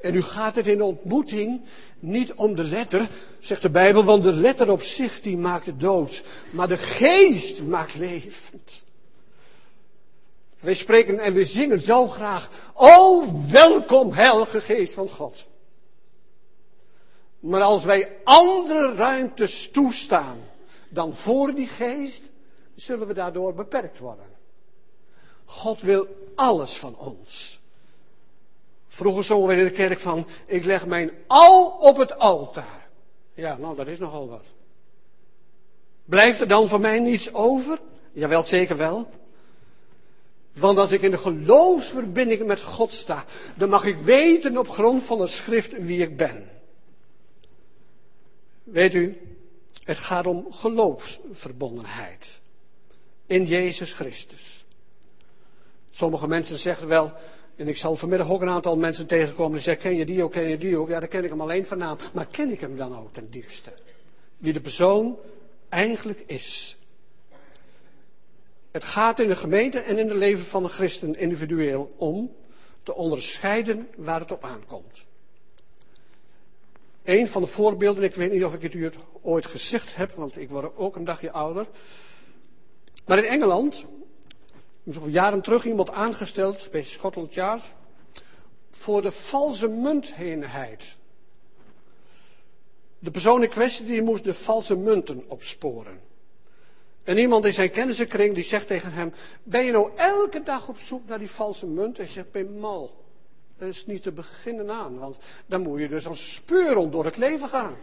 En 0.00 0.12
nu 0.12 0.22
gaat 0.22 0.54
het 0.54 0.66
in 0.66 0.76
de 0.76 0.84
ontmoeting 0.84 1.60
niet 1.98 2.34
om 2.34 2.54
de 2.54 2.64
letter, 2.64 3.08
zegt 3.38 3.62
de 3.62 3.70
Bijbel, 3.70 4.04
want 4.04 4.22
de 4.22 4.32
letter 4.32 4.70
op 4.70 4.82
zich 4.82 5.20
die 5.20 5.36
maakt 5.36 5.80
dood. 5.80 6.22
Maar 6.50 6.68
de 6.68 6.76
geest 6.76 7.62
maakt 7.62 7.94
levend. 7.94 8.84
Wij 10.60 10.74
spreken 10.74 11.18
en 11.18 11.32
we 11.32 11.44
zingen 11.44 11.80
zo 11.80 12.08
graag, 12.08 12.50
o 12.74 13.24
welkom 13.50 14.12
heilige 14.12 14.60
geest 14.60 14.94
van 14.94 15.08
God. 15.08 15.48
Maar 17.40 17.62
als 17.62 17.84
wij 17.84 18.08
andere 18.24 18.94
ruimtes 18.94 19.70
toestaan 19.70 20.38
dan 20.88 21.14
voor 21.14 21.54
die 21.54 21.66
geest, 21.66 22.30
zullen 22.74 23.06
we 23.06 23.14
daardoor 23.14 23.54
beperkt 23.54 23.98
worden. 23.98 24.26
God 25.44 25.80
wil 25.80 26.06
alles 26.38 26.76
van 26.76 26.96
ons. 26.96 27.60
Vroeger 28.88 29.24
zongen 29.24 29.48
we 29.48 29.54
in 29.54 29.64
de 29.64 29.70
kerk 29.70 29.98
van, 29.98 30.26
ik 30.46 30.64
leg 30.64 30.86
mijn 30.86 31.10
al 31.26 31.66
op 31.66 31.96
het 31.96 32.18
altaar. 32.18 32.88
Ja, 33.34 33.56
nou 33.56 33.76
dat 33.76 33.86
is 33.86 33.98
nogal 33.98 34.28
wat. 34.28 34.44
Blijft 36.04 36.40
er 36.40 36.48
dan 36.48 36.68
van 36.68 36.80
mij 36.80 37.00
niets 37.00 37.34
over? 37.34 37.80
Jawel, 38.12 38.42
zeker 38.42 38.76
wel. 38.76 39.10
Want 40.52 40.78
als 40.78 40.92
ik 40.92 41.02
in 41.02 41.10
de 41.10 41.18
geloofsverbinding 41.18 42.46
met 42.46 42.62
God 42.62 42.92
sta, 42.92 43.24
dan 43.56 43.68
mag 43.68 43.84
ik 43.84 43.98
weten 43.98 44.58
op 44.58 44.68
grond 44.68 45.04
van 45.04 45.18
de 45.18 45.26
schrift 45.26 45.84
wie 45.84 46.02
ik 46.02 46.16
ben. 46.16 46.50
Weet 48.62 48.94
u, 48.94 49.20
het 49.84 49.98
gaat 49.98 50.26
om 50.26 50.46
geloofsverbondenheid 50.50 52.40
in 53.26 53.44
Jezus 53.44 53.92
Christus. 53.92 54.64
Sommige 55.90 56.28
mensen 56.28 56.56
zeggen 56.56 56.88
wel, 56.88 57.12
en 57.56 57.68
ik 57.68 57.76
zal 57.76 57.96
vanmiddag 57.96 58.30
ook 58.30 58.42
een 58.42 58.48
aantal 58.48 58.76
mensen 58.76 59.06
tegenkomen 59.06 59.52
die 59.52 59.62
zeggen, 59.62 59.82
ken 59.82 59.96
je 59.96 60.04
die 60.04 60.22
ook, 60.22 60.32
ken 60.32 60.48
je 60.48 60.58
die 60.58 60.76
ook? 60.76 60.88
Ja, 60.88 61.00
dan 61.00 61.08
ken 61.08 61.24
ik 61.24 61.30
hem 61.30 61.40
alleen 61.40 61.66
van 61.66 61.78
naam. 61.78 61.96
Maar 62.12 62.26
ken 62.26 62.50
ik 62.50 62.60
hem 62.60 62.76
dan 62.76 62.98
ook 62.98 63.12
ten 63.12 63.30
diepste? 63.30 63.72
Wie 64.36 64.52
de 64.52 64.60
persoon 64.60 65.18
eigenlijk 65.68 66.22
is. 66.26 66.76
Het 68.70 68.84
gaat 68.84 69.18
in 69.18 69.28
de 69.28 69.36
gemeente 69.36 69.78
en 69.78 69.98
in 69.98 70.08
het 70.08 70.16
leven 70.16 70.44
van 70.44 70.62
de 70.62 70.68
christen 70.68 71.14
individueel 71.14 71.90
om 71.96 72.34
te 72.82 72.94
onderscheiden 72.94 73.88
waar 73.96 74.20
het 74.20 74.32
op 74.32 74.44
aankomt. 74.44 75.04
Een 77.04 77.28
van 77.28 77.42
de 77.42 77.48
voorbeelden, 77.48 78.04
ik 78.04 78.14
weet 78.14 78.32
niet 78.32 78.44
of 78.44 78.54
ik 78.54 78.62
het 78.62 78.74
u 78.74 78.90
ooit 79.22 79.46
gezegd 79.46 79.96
heb, 79.96 80.10
want 80.10 80.38
ik 80.38 80.50
word 80.50 80.76
ook 80.76 80.96
een 80.96 81.04
dagje 81.04 81.30
ouder. 81.30 81.66
Maar 83.06 83.18
in 83.18 83.24
Engeland, 83.24 83.84
jaren 85.06 85.40
terug, 85.40 85.64
iemand 85.64 85.90
aangesteld 85.90 86.68
bij 86.70 86.82
Scotland 86.82 87.34
Yard 87.34 87.72
voor 88.70 89.02
de 89.02 89.12
valse 89.12 89.68
muntheenheid. 89.68 90.96
De 92.98 93.10
persoon 93.10 93.42
in 93.42 93.48
kwestie 93.48 93.84
die 93.84 94.02
moest 94.02 94.24
de 94.24 94.34
valse 94.34 94.76
munten 94.76 95.22
opsporen. 95.26 96.00
En 97.04 97.18
iemand 97.18 97.44
in 97.44 97.52
zijn 97.52 97.70
kennissenkring 97.70 98.34
die 98.34 98.44
zegt 98.44 98.66
tegen 98.66 98.92
hem: 98.92 99.12
Ben 99.42 99.64
je 99.64 99.72
nou 99.72 99.90
elke 99.96 100.42
dag 100.42 100.68
op 100.68 100.78
zoek 100.78 101.08
naar 101.08 101.18
die 101.18 101.30
valse 101.30 101.66
munt? 101.66 101.96
Hij 101.96 102.06
zegt: 102.06 102.32
Ben 102.32 102.58
mal. 102.58 103.04
Dat 103.58 103.68
is 103.68 103.86
niet 103.86 104.02
te 104.02 104.12
beginnen 104.12 104.70
aan, 104.70 104.98
want 104.98 105.18
dan 105.46 105.62
moet 105.62 105.80
je 105.80 105.88
dus 105.88 106.06
als 106.06 106.32
speurhond 106.32 106.92
door 106.92 107.04
het 107.04 107.16
leven 107.16 107.48
gaan. 107.48 107.76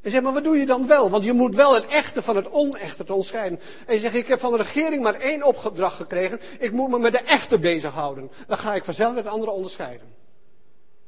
En 0.00 0.10
zeg 0.10 0.22
maar, 0.22 0.32
wat 0.32 0.44
doe 0.44 0.56
je 0.56 0.66
dan 0.66 0.86
wel? 0.86 1.10
Want 1.10 1.24
je 1.24 1.32
moet 1.32 1.54
wel 1.54 1.74
het 1.74 1.86
echte 1.86 2.22
van 2.22 2.36
het 2.36 2.50
onechte 2.50 3.04
te 3.04 3.12
onderscheiden. 3.12 3.60
En 3.86 3.94
je 3.94 4.00
zegt, 4.00 4.14
ik 4.14 4.26
heb 4.26 4.40
van 4.40 4.50
de 4.50 4.56
regering 4.56 5.02
maar 5.02 5.20
één 5.20 5.42
opdracht 5.42 5.96
gekregen. 5.96 6.40
Ik 6.58 6.72
moet 6.72 6.90
me 6.90 6.98
met 6.98 7.12
de 7.12 7.18
echte 7.18 7.58
bezighouden. 7.58 8.30
Dan 8.46 8.58
ga 8.58 8.74
ik 8.74 8.84
vanzelf 8.84 9.14
het 9.14 9.26
andere 9.26 9.50
onderscheiden. 9.50 10.14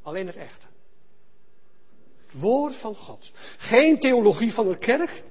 Alleen 0.03 0.26
het 0.26 0.37
echte. 0.37 0.66
Het 2.26 2.40
woord 2.40 2.76
van 2.76 2.96
God. 2.96 3.31
Geen 3.57 3.98
theologie 3.98 4.55
van 4.55 4.68
de 4.68 4.79
kerk. 4.79 5.22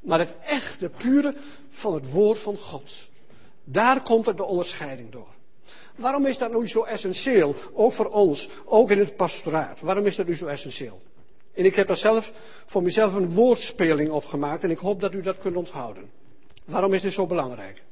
Maar 0.00 0.18
het 0.18 0.34
echte, 0.46 0.88
pure 0.88 1.34
van 1.68 1.94
het 1.94 2.10
woord 2.10 2.38
van 2.38 2.58
God. 2.58 2.92
Daar 3.64 4.02
komt 4.02 4.26
er 4.26 4.36
de 4.36 4.44
onderscheiding 4.44 5.10
door. 5.10 5.34
Waarom 5.96 6.26
is 6.26 6.38
dat 6.38 6.58
nu 6.58 6.68
zo 6.68 6.82
essentieel? 6.82 7.54
Ook 7.72 7.92
voor 7.92 8.10
ons, 8.10 8.48
ook 8.64 8.90
in 8.90 8.98
het 8.98 9.16
pastoraat. 9.16 9.80
Waarom 9.80 10.06
is 10.06 10.16
dat 10.16 10.26
nu 10.26 10.34
zo 10.34 10.46
essentieel? 10.46 11.00
En 11.56 11.64
ik 11.64 11.76
heb 11.76 11.86
daar 11.86 11.96
zelf 11.96 12.32
voor 12.66 12.82
mezelf 12.82 13.14
een 13.14 13.32
woordspeling 13.32 14.10
opgemaakt 14.10 14.64
en 14.64 14.70
ik 14.70 14.78
hoop 14.78 15.00
dat 15.00 15.12
u 15.12 15.20
dat 15.22 15.38
kunt 15.38 15.56
onthouden. 15.56 16.10
Waarom 16.64 16.92
is 16.92 17.02
dit 17.02 17.12
zo 17.12 17.26
belangrijk? 17.26 17.82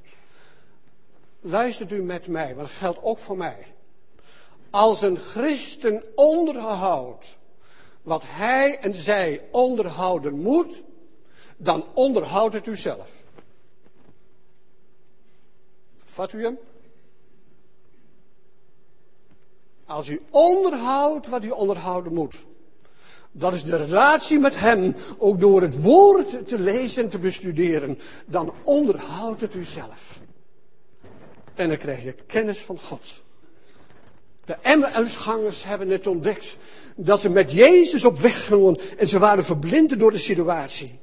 Luistert 1.40 1.92
u 1.92 2.02
met 2.02 2.26
mij, 2.26 2.54
want 2.54 2.68
dat 2.68 2.76
geldt 2.76 3.02
ook 3.02 3.18
voor 3.18 3.36
mij. 3.36 3.66
Als 4.70 5.02
een 5.02 5.16
christen 5.16 6.02
onderhoudt 6.14 7.38
wat 8.02 8.22
hij 8.26 8.78
en 8.78 8.94
zij 8.94 9.42
onderhouden 9.50 10.40
moet, 10.40 10.82
dan 11.56 11.84
onderhoudt 11.94 12.54
het 12.54 12.66
u 12.66 12.76
zelf. 12.76 13.12
Vat 16.04 16.32
u 16.32 16.42
hem? 16.42 16.58
Als 19.86 20.08
u 20.08 20.20
onderhoudt 20.30 21.28
wat 21.28 21.44
u 21.44 21.50
onderhouden 21.50 22.14
moet. 22.14 22.36
Dat 23.36 23.54
is 23.54 23.64
de 23.64 23.76
relatie 23.76 24.38
met 24.38 24.58
Hem, 24.58 24.94
ook 25.18 25.40
door 25.40 25.62
het 25.62 25.82
woord 25.82 26.48
te 26.48 26.58
lezen 26.58 27.02
en 27.02 27.08
te 27.08 27.18
bestuderen. 27.18 27.98
Dan 28.26 28.52
onderhoudt 28.62 29.40
het 29.40 29.54
u 29.54 29.64
zelf. 29.64 30.20
En 31.54 31.68
dan 31.68 31.76
krijg 31.76 32.04
je 32.04 32.14
kennis 32.26 32.58
van 32.58 32.78
God. 32.78 33.22
De 34.44 34.56
Emmausgangers 34.62 35.64
hebben 35.64 35.88
het 35.88 36.06
ontdekt. 36.06 36.56
Dat 36.96 37.20
ze 37.20 37.30
met 37.30 37.52
Jezus 37.52 38.04
op 38.04 38.18
weg 38.18 38.46
gingen 38.46 38.76
en 38.98 39.08
ze 39.08 39.18
waren 39.18 39.44
verblind 39.44 39.98
door 39.98 40.10
de 40.10 40.18
situatie. 40.18 40.98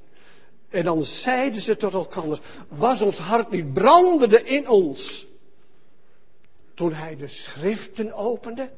En 0.70 0.84
dan 0.84 1.04
zeiden 1.04 1.62
ze 1.62 1.76
tot 1.76 1.94
elkaar, 1.94 2.40
was 2.68 3.02
ons 3.02 3.18
hart 3.18 3.52
niet 3.52 3.74
brandende 3.74 4.44
in 4.44 4.70
ons. 4.70 5.28
Toen 6.74 6.94
hij 6.94 7.16
de 7.16 7.28
schriften 7.28 8.14
opende. 8.14 8.72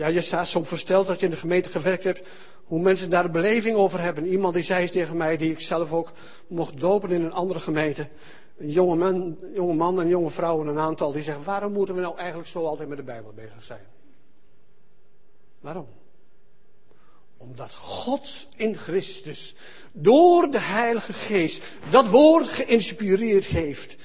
Ja, 0.00 0.06
je 0.06 0.20
staat 0.20 0.46
soms 0.46 0.68
versteld 0.68 1.08
als 1.08 1.18
je 1.18 1.24
in 1.24 1.30
de 1.30 1.36
gemeente 1.36 1.68
gewerkt 1.68 2.04
hebt, 2.04 2.28
hoe 2.64 2.80
mensen 2.80 3.10
daar 3.10 3.22
de 3.22 3.30
beleving 3.30 3.76
over 3.76 4.00
hebben. 4.00 4.26
Iemand 4.26 4.54
die 4.54 4.62
zei 4.62 4.88
tegen 4.88 5.16
mij, 5.16 5.36
die 5.36 5.50
ik 5.50 5.60
zelf 5.60 5.92
ook 5.92 6.12
mocht 6.46 6.80
dopen 6.80 7.10
in 7.10 7.24
een 7.24 7.32
andere 7.32 7.60
gemeente. 7.60 8.08
Een 8.58 8.70
jonge 8.70 8.96
man, 8.96 9.38
jonge 9.54 9.74
man 9.74 10.00
en 10.00 10.08
jonge 10.08 10.30
vrouw 10.30 10.60
en 10.60 10.66
een 10.66 10.78
aantal, 10.78 11.12
die 11.12 11.22
zeggen, 11.22 11.44
waarom 11.44 11.72
moeten 11.72 11.94
we 11.94 12.00
nou 12.00 12.18
eigenlijk 12.18 12.48
zo 12.48 12.64
altijd 12.66 12.88
met 12.88 12.98
de 12.98 13.04
Bijbel 13.04 13.32
bezig 13.32 13.64
zijn? 13.64 13.86
Waarom? 15.60 15.86
Omdat 17.36 17.74
God 17.74 18.48
in 18.56 18.76
Christus 18.76 19.54
door 19.92 20.50
de 20.50 20.60
Heilige 20.60 21.12
Geest 21.12 21.62
dat 21.90 22.08
woord 22.08 22.48
geïnspireerd 22.48 23.46
heeft. 23.46 23.96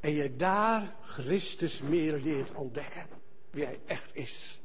En 0.00 0.12
je 0.12 0.36
daar 0.36 0.94
Christus 1.04 1.80
meer 1.82 2.20
leert 2.22 2.50
ontdekken. 2.54 3.06
Wie 3.50 3.64
hij 3.64 3.80
echt 3.86 4.10
is. 4.14 4.59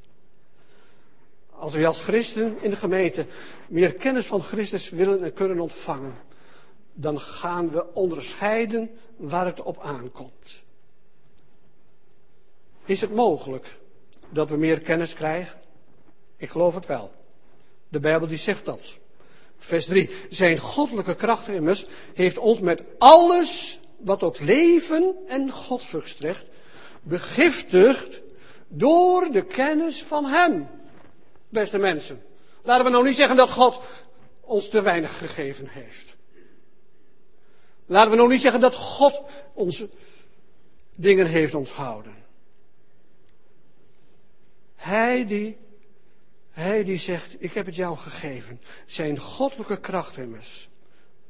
Als 1.58 1.74
we 1.74 1.86
als 1.86 2.00
christen 2.00 2.56
in 2.60 2.70
de 2.70 2.76
gemeente 2.76 3.26
meer 3.68 3.94
kennis 3.94 4.26
van 4.26 4.40
Christus 4.40 4.88
willen 4.88 5.22
en 5.22 5.32
kunnen 5.32 5.60
ontvangen, 5.60 6.14
dan 6.92 7.20
gaan 7.20 7.70
we 7.70 7.94
onderscheiden 7.94 8.90
waar 9.16 9.46
het 9.46 9.62
op 9.62 9.80
aankomt. 9.80 10.64
Is 12.84 13.00
het 13.00 13.14
mogelijk 13.14 13.78
dat 14.30 14.50
we 14.50 14.56
meer 14.56 14.80
kennis 14.80 15.14
krijgen? 15.14 15.60
Ik 16.36 16.50
geloof 16.50 16.74
het 16.74 16.86
wel. 16.86 17.12
De 17.88 18.00
Bijbel 18.00 18.28
die 18.28 18.38
zegt 18.38 18.64
dat. 18.64 18.98
Vers 19.58 19.86
3. 19.86 20.10
Zijn 20.30 20.58
goddelijke 20.58 21.14
kracht 21.14 21.48
immers 21.48 21.86
heeft 22.14 22.38
ons 22.38 22.60
met 22.60 22.82
alles 22.98 23.80
wat 23.96 24.18
tot 24.18 24.40
leven 24.40 25.14
en 25.28 25.50
godsvrucht 25.50 26.08
strekt, 26.08 26.48
begiftigd 27.02 28.20
door 28.68 29.28
de 29.32 29.44
kennis 29.44 30.02
van 30.02 30.24
Hem 30.24 30.68
beste 31.48 31.78
mensen. 31.78 32.24
Laten 32.62 32.84
we 32.84 32.90
nou 32.90 33.04
niet 33.04 33.16
zeggen 33.16 33.36
dat 33.36 33.50
God 33.50 33.80
ons 34.40 34.68
te 34.68 34.82
weinig 34.82 35.18
gegeven 35.18 35.68
heeft. 35.68 36.16
Laten 37.86 38.10
we 38.10 38.16
nou 38.16 38.28
niet 38.28 38.40
zeggen 38.40 38.60
dat 38.60 38.74
God 38.74 39.22
onze 39.52 39.88
dingen 40.96 41.26
heeft 41.26 41.54
onthouden. 41.54 42.24
Hij 44.74 45.26
die, 45.26 45.56
hij 46.50 46.84
die 46.84 46.98
zegt, 46.98 47.42
ik 47.42 47.52
heb 47.52 47.66
het 47.66 47.74
jou 47.74 47.96
gegeven, 47.96 48.60
zijn 48.86 49.18
goddelijke 49.18 49.80
kracht 49.80 50.16
immers, 50.16 50.68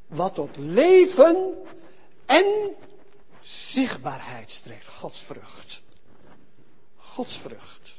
wat 0.06 0.34
tot 0.34 0.56
leven 0.56 1.54
en 2.26 2.74
zichtbaarheid 3.40 4.50
strekt, 4.50 4.86
Gods 4.86 5.20
vrucht. 5.20 5.82
Gods 6.96 7.36
vrucht. 7.36 7.95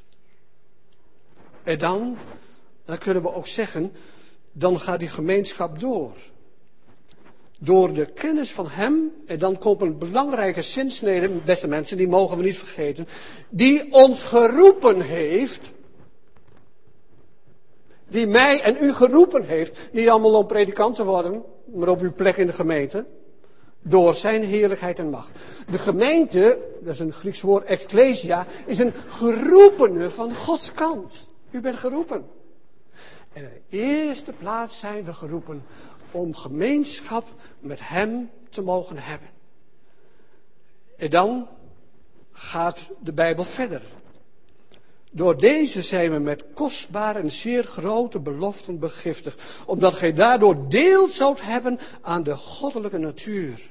En 1.68 1.78
dan, 1.78 2.18
dan 2.86 2.98
kunnen 2.98 3.24
we 3.24 3.34
ook 3.34 3.48
zeggen, 3.48 3.92
dan 4.52 4.80
gaat 4.80 5.00
die 5.00 5.08
gemeenschap 5.08 5.80
door. 5.80 6.12
Door 7.60 7.94
de 7.94 8.06
kennis 8.06 8.52
van 8.52 8.68
Hem, 8.70 9.12
en 9.26 9.40
dan 9.40 9.58
komt 9.58 9.82
een 9.82 9.98
belangrijke 9.98 10.62
zinsnede, 10.62 11.30
beste 11.30 11.68
mensen, 11.68 11.98
die 11.98 12.08
mogen 12.08 12.38
we 12.38 12.44
niet 12.44 12.58
vergeten, 12.58 13.08
die 13.50 13.94
ons 13.94 14.24
geroepen 14.24 15.02
heeft, 15.02 15.72
die 18.08 18.28
mij 18.28 18.62
en 18.62 18.78
u 18.80 18.94
geroepen 18.94 19.44
heeft, 19.44 19.78
niet 19.92 20.10
allemaal 20.10 20.34
om 20.34 20.48
predikant 20.48 20.96
te 20.96 21.04
worden, 21.04 21.44
maar 21.66 21.90
op 21.90 22.00
uw 22.00 22.14
plek 22.14 22.38
in 22.38 22.48
de 22.48 22.54
gemeente, 22.54 23.06
door 23.82 24.14
zijn 24.14 24.44
heerlijkheid 24.44 25.00
en 25.00 25.10
macht. 25.10 25.32
De 25.72 25.78
gemeente, 25.78 26.60
dat 26.82 26.94
is 26.94 27.00
een 27.00 27.14
Grieks 27.14 27.42
woord, 27.42 27.66
ecclesia, 27.66 28.46
is 28.66 28.80
een 28.80 28.94
geroepene 29.08 30.10
van 30.10 30.34
Gods 30.36 30.74
kant. 30.74 31.27
U 31.58 31.62
bent 31.62 31.78
geroepen. 31.78 32.30
En 33.34 33.44
in 33.44 33.50
de 33.70 33.78
eerste 33.78 34.32
plaats 34.32 34.80
zijn 34.80 35.04
we 35.04 35.14
geroepen 35.14 35.66
om 36.12 36.34
gemeenschap 36.34 37.28
met 37.60 37.80
Hem 37.82 38.30
te 38.50 38.62
mogen 38.62 38.98
hebben. 38.98 39.30
En 40.98 41.10
dan 41.10 41.48
gaat 42.32 42.94
de 43.00 43.14
Bijbel 43.14 43.44
verder. 43.44 43.82
Door 45.12 45.38
deze 45.38 45.82
zijn 45.82 46.12
we 46.12 46.20
met 46.20 46.44
kostbare 46.54 47.20
en 47.20 47.32
zeer 47.32 47.64
grote 47.64 48.20
beloften 48.20 48.80
begiftigd, 48.80 49.42
omdat 49.66 49.94
gij 49.94 50.14
daardoor 50.14 50.70
deel 50.70 51.08
zoudt 51.08 51.42
hebben 51.42 51.80
aan 52.02 52.24
de 52.24 52.36
goddelijke 52.36 52.98
natuur. 52.98 53.70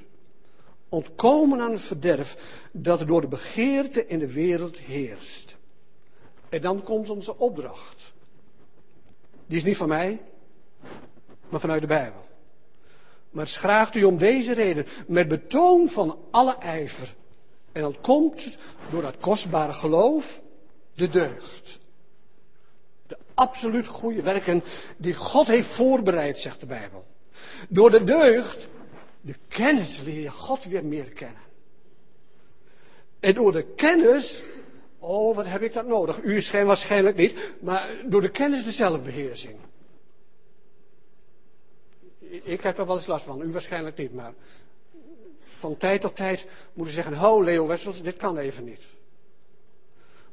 Ontkomen 0.89 1.61
aan 1.61 1.73
het 1.73 1.81
verderf 1.81 2.37
dat 2.73 3.07
door 3.07 3.21
de 3.21 3.29
begeerte 3.29 4.07
in 4.07 4.19
de 4.19 4.33
wereld 4.33 4.77
heerst. 4.77 5.56
En 6.49 6.61
dan 6.61 6.83
komt 6.83 7.11
onze 7.11 7.39
opdracht. 7.39 8.15
Die 9.47 9.57
is 9.57 9.65
niet 9.65 9.77
van 9.77 9.89
mij, 9.89 10.23
maar 11.49 11.61
vanuit 11.61 11.81
de 11.81 11.87
Bijbel. 11.87 12.27
Maar 13.31 13.45
het 13.45 13.55
vraagt 13.55 13.95
u 13.95 14.05
om 14.05 14.19
deze 14.19 14.55
reden, 14.55 14.87
met 15.07 15.29
betoon 15.29 15.89
van 15.89 16.19
alle 16.31 16.57
ijver. 16.59 17.15
En 17.73 17.83
dat 17.83 18.01
komt 18.01 18.57
door 18.91 19.03
dat 19.03 19.19
kostbare 19.19 19.73
geloof, 19.73 20.43
de 20.95 21.09
deugd. 21.09 21.81
De 23.07 23.17
absoluut 23.35 23.87
goede 23.87 24.23
werken 24.23 24.63
die 24.97 25.15
God 25.15 25.47
heeft 25.47 25.69
voorbereid, 25.69 26.39
zegt 26.39 26.61
de 26.61 26.67
Bijbel. 26.67 27.07
Door 27.69 27.91
de 27.91 28.05
deugd, 28.05 28.69
de 29.21 29.35
kennis 29.49 30.01
leer 30.01 30.21
je 30.21 30.31
God 30.31 30.65
weer 30.65 30.85
meer 30.85 31.11
kennen. 31.11 31.43
En 33.21 33.35
door 33.35 33.53
de 33.53 33.63
kennis, 33.63 34.43
oh 35.07 35.37
wat 35.37 35.47
heb 35.47 35.63
ik 35.63 35.73
dat 35.73 35.87
nodig? 35.87 36.23
U 36.23 36.41
schijnt 36.41 36.67
waarschijnlijk 36.67 37.17
niet, 37.17 37.55
maar 37.61 37.91
door 38.07 38.21
de 38.21 38.31
kennis 38.31 38.65
de 38.65 38.73
zelfbeheersing. 38.73 39.57
Ik 42.29 42.61
heb 42.63 42.79
er 42.79 42.87
wel 42.87 42.97
eens 42.97 43.07
last 43.07 43.25
van, 43.25 43.43
u 43.43 43.53
waarschijnlijk 43.53 43.97
niet, 43.97 44.15
maar 44.15 44.33
van 45.45 45.77
tijd 45.77 46.01
tot 46.01 46.17
tijd 46.17 46.47
moeten 46.73 46.95
zeggen, 46.95 47.15
ho 47.15 47.43
Leo 47.43 47.67
Wessels, 47.67 48.03
dit 48.03 48.17
kan 48.17 48.39
even 48.39 48.65
niet. 48.65 48.85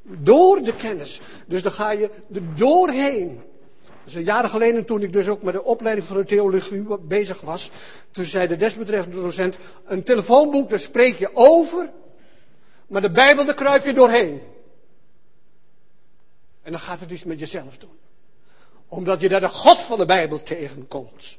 Door 0.02 0.64
de 0.64 0.76
kennis. 0.76 1.22
Dus 1.48 1.64
dan 1.64 1.72
ga 1.72 1.92
je 1.92 2.10
er 2.34 2.56
doorheen. 2.56 3.42
Dus 4.04 4.14
een 4.14 4.24
jaren 4.24 4.50
geleden, 4.50 4.86
toen 4.86 5.02
ik 5.02 5.14
dus 5.14 5.28
ook 5.28 5.42
met 5.42 5.54
de 5.54 5.64
opleiding 5.64 6.08
voor 6.08 6.18
de 6.18 6.26
theologie 6.26 6.98
bezig 7.00 7.42
was, 7.42 7.72
toen 8.12 8.26
zei 8.26 8.48
de 8.48 8.56
desbetreffende 8.56 9.22
docent, 9.22 9.58
een 9.86 10.04
telefoonboek, 10.04 10.70
daar 10.70 10.80
spreek 10.80 11.20
je 11.20 11.30
over, 11.34 11.90
maar 12.88 13.02
de 13.02 13.12
Bijbel, 13.12 13.46
daar 13.46 13.56
kruip 13.56 13.86
je 13.86 13.94
doorheen. 13.94 14.42
En 16.64 16.72
dan 16.72 16.80
gaat 16.80 17.00
het 17.00 17.12
iets 17.12 17.24
met 17.24 17.40
jezelf 17.40 17.78
doen. 17.78 17.98
Omdat 18.88 19.22
je 19.22 19.30
daar 19.30 19.40
de 19.40 19.48
God 19.48 19.78
van 19.78 19.98
de 19.98 20.06
Bijbel 20.06 20.42
tegenkomt. 20.44 21.38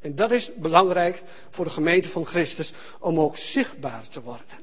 En 0.00 0.14
dat 0.14 0.30
is 0.30 0.54
belangrijk 0.54 1.22
voor 1.50 1.64
de 1.64 1.70
gemeente 1.70 2.08
van 2.08 2.26
Christus 2.26 2.72
om 2.98 3.20
ook 3.20 3.36
zichtbaar 3.36 4.08
te 4.08 4.22
worden. 4.22 4.62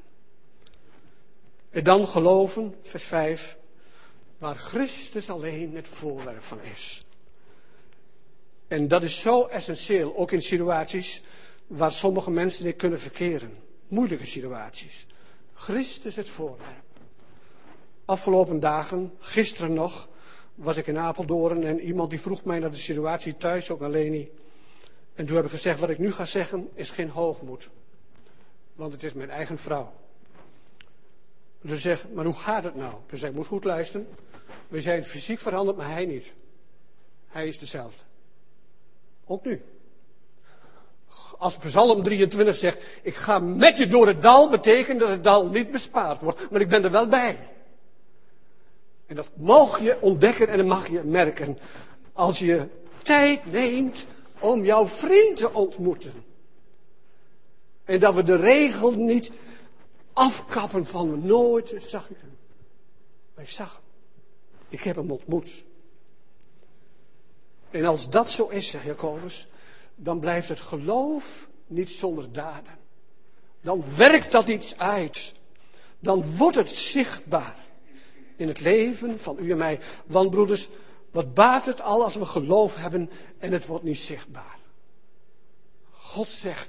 En 1.70 1.84
dan 1.84 2.08
geloven, 2.08 2.74
vers 2.82 3.04
5, 3.04 3.56
waar 4.38 4.56
Christus 4.56 5.30
alleen 5.30 5.74
het 5.74 5.88
voorwerp 5.88 6.42
van 6.42 6.60
is. 6.60 7.02
En 8.68 8.88
dat 8.88 9.02
is 9.02 9.20
zo 9.20 9.46
essentieel, 9.46 10.16
ook 10.16 10.32
in 10.32 10.42
situaties 10.42 11.22
waar 11.66 11.92
sommige 11.92 12.30
mensen 12.30 12.64
niet 12.64 12.76
kunnen 12.76 13.00
verkeren. 13.00 13.58
Moeilijke 13.88 14.26
situaties. 14.26 15.06
Christus 15.54 16.16
het 16.16 16.28
voorwerp. 16.28 16.81
Afgelopen 18.04 18.60
dagen, 18.60 19.12
gisteren 19.18 19.72
nog, 19.72 20.08
was 20.54 20.76
ik 20.76 20.86
in 20.86 20.98
Apeldoorn 20.98 21.64
en 21.64 21.80
iemand 21.80 22.10
die 22.10 22.20
vroeg 22.20 22.44
mij 22.44 22.58
naar 22.58 22.70
de 22.70 22.76
situatie 22.76 23.36
thuis, 23.36 23.70
ook 23.70 23.80
naar 23.80 23.90
Leni. 23.90 24.30
En 25.14 25.26
toen 25.26 25.36
heb 25.36 25.44
ik 25.44 25.50
gezegd, 25.50 25.80
wat 25.80 25.90
ik 25.90 25.98
nu 25.98 26.12
ga 26.12 26.24
zeggen 26.24 26.68
is 26.74 26.90
geen 26.90 27.10
hoogmoed. 27.10 27.68
Want 28.74 28.92
het 28.92 29.02
is 29.02 29.12
mijn 29.12 29.30
eigen 29.30 29.58
vrouw. 29.58 29.92
Dus 31.60 31.80
zeg, 31.80 32.06
maar 32.14 32.24
hoe 32.24 32.34
gaat 32.34 32.64
het 32.64 32.74
nou? 32.74 32.94
Dus 33.06 33.22
ik 33.22 33.32
moet 33.32 33.46
goed 33.46 33.64
luisteren. 33.64 34.08
We 34.68 34.80
zijn 34.80 35.04
fysiek 35.04 35.38
veranderd, 35.38 35.76
maar 35.76 35.90
hij 35.90 36.06
niet. 36.06 36.32
Hij 37.28 37.48
is 37.48 37.58
dezelfde. 37.58 38.02
Ook 39.24 39.44
nu. 39.44 39.62
Als 41.38 41.56
Psalm 41.56 42.02
23 42.02 42.56
zegt, 42.56 42.80
ik 43.02 43.14
ga 43.14 43.38
met 43.38 43.78
je 43.78 43.86
door 43.86 44.06
het 44.06 44.22
dal, 44.22 44.48
betekent 44.48 45.00
dat 45.00 45.08
het 45.08 45.24
dal 45.24 45.48
niet 45.48 45.70
bespaard 45.70 46.20
wordt. 46.20 46.50
Maar 46.50 46.60
ik 46.60 46.68
ben 46.68 46.84
er 46.84 46.90
wel 46.90 47.08
bij. 47.08 47.38
En 49.12 49.18
dat 49.18 49.30
mag 49.36 49.80
je 49.80 50.00
ontdekken 50.00 50.48
en 50.48 50.56
dat 50.56 50.66
mag 50.66 50.88
je 50.88 51.02
merken. 51.04 51.58
Als 52.12 52.38
je 52.38 52.68
tijd 53.02 53.52
neemt 53.52 54.06
om 54.38 54.64
jouw 54.64 54.86
vriend 54.86 55.36
te 55.36 55.52
ontmoeten. 55.52 56.24
En 57.84 58.00
dat 58.00 58.14
we 58.14 58.22
de 58.22 58.36
regel 58.36 58.90
niet 58.90 59.30
afkappen 60.12 60.86
van 60.86 61.26
nooit 61.26 61.74
zag 61.86 62.10
ik 62.10 62.16
hem. 62.20 62.36
Maar 63.34 63.44
ik 63.44 63.50
zag 63.50 63.72
hem. 63.72 63.82
Ik 64.68 64.82
heb 64.82 64.96
hem 64.96 65.10
ontmoet. 65.10 65.64
En 67.70 67.84
als 67.84 68.10
dat 68.10 68.30
zo 68.30 68.48
is, 68.48 68.68
zegt 68.68 68.84
Jacobus, 68.84 69.48
dan 69.94 70.20
blijft 70.20 70.48
het 70.48 70.60
geloof 70.60 71.48
niet 71.66 71.90
zonder 71.90 72.32
daden. 72.32 72.78
Dan 73.60 73.84
werkt 73.96 74.32
dat 74.32 74.48
iets 74.48 74.78
uit. 74.78 75.34
Dan 75.98 76.36
wordt 76.36 76.56
het 76.56 76.70
zichtbaar 76.70 77.62
in 78.42 78.48
het 78.48 78.60
leven 78.60 79.18
van 79.18 79.36
u 79.40 79.50
en 79.50 79.56
mij. 79.56 79.78
Want 80.06 80.30
broeders, 80.30 80.68
wat 81.10 81.34
baat 81.34 81.64
het 81.64 81.80
al 81.80 82.02
als 82.02 82.14
we 82.14 82.24
geloof 82.24 82.76
hebben 82.76 83.10
en 83.38 83.52
het 83.52 83.66
wordt 83.66 83.84
niet 83.84 83.98
zichtbaar? 83.98 84.58
God 85.90 86.28
zegt, 86.28 86.68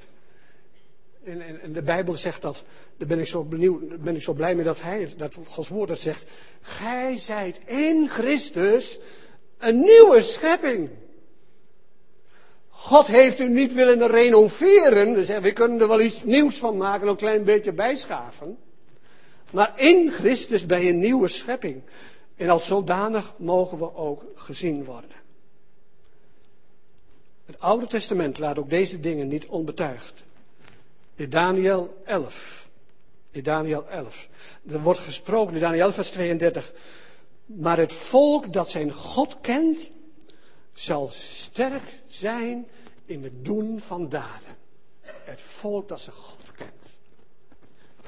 en, 1.23 1.73
de 1.73 1.81
Bijbel 1.81 2.13
zegt 2.13 2.41
dat, 2.41 2.63
daar 2.97 3.07
ben 3.07 3.19
ik 3.19 3.27
zo 3.27 3.43
benieuwd, 3.43 4.03
ben 4.03 4.15
ik 4.15 4.21
zo 4.21 4.33
blij 4.33 4.55
mee 4.55 4.63
dat 4.63 4.81
hij, 4.81 5.13
dat 5.17 5.37
Gods 5.47 5.69
woord 5.69 5.89
dat 5.89 5.99
zegt. 5.99 6.25
Gij 6.61 7.19
zijt 7.19 7.59
in 7.65 8.09
Christus 8.09 8.99
een 9.57 9.79
nieuwe 9.79 10.21
schepping. 10.21 10.89
God 12.69 13.07
heeft 13.07 13.39
u 13.39 13.49
niet 13.49 13.73
willen 13.73 14.07
renoveren, 14.07 15.13
dus 15.13 15.27
we 15.27 15.51
kunnen 15.51 15.81
er 15.81 15.87
wel 15.87 16.01
iets 16.01 16.23
nieuws 16.23 16.57
van 16.57 16.77
maken, 16.77 17.07
een 17.07 17.15
klein 17.15 17.43
beetje 17.43 17.73
bijschaven. 17.73 18.57
Maar 19.53 19.79
in 19.79 20.11
Christus 20.11 20.61
je 20.61 20.89
een 20.89 20.99
nieuwe 20.99 21.27
schepping. 21.27 21.81
En 22.35 22.49
als 22.49 22.65
zodanig 22.65 23.33
mogen 23.37 23.77
we 23.77 23.95
ook 23.95 24.25
gezien 24.35 24.83
worden. 24.83 25.11
Het 27.45 27.59
Oude 27.59 27.87
Testament 27.87 28.37
laat 28.37 28.59
ook 28.59 28.69
deze 28.69 28.99
dingen 28.99 29.27
niet 29.27 29.45
onbetuigd. 29.45 30.23
In 31.15 31.29
Daniel 31.29 32.01
11. 32.05 32.69
In 33.31 33.43
Daniel 33.43 33.87
11. 33.87 34.29
Er 34.67 34.81
wordt 34.81 34.99
gesproken 34.99 35.53
in 35.53 35.59
Daniel 35.61 35.81
11 35.81 35.93
vers 35.93 36.11
32. 36.11 36.73
Maar 37.45 37.77
het 37.77 37.93
volk 37.93 38.53
dat 38.53 38.69
zijn 38.69 38.91
God 38.91 39.41
kent, 39.41 39.91
zal 40.73 41.09
sterk 41.13 42.01
zijn 42.07 42.67
in 43.05 43.23
het 43.23 43.45
doen 43.45 43.79
van 43.79 44.09
daden. 44.09 44.57
Het 45.01 45.41
volk 45.41 45.87
dat 45.87 45.99
zijn 45.99 46.15
God 46.15 46.51
kent. 46.55 46.92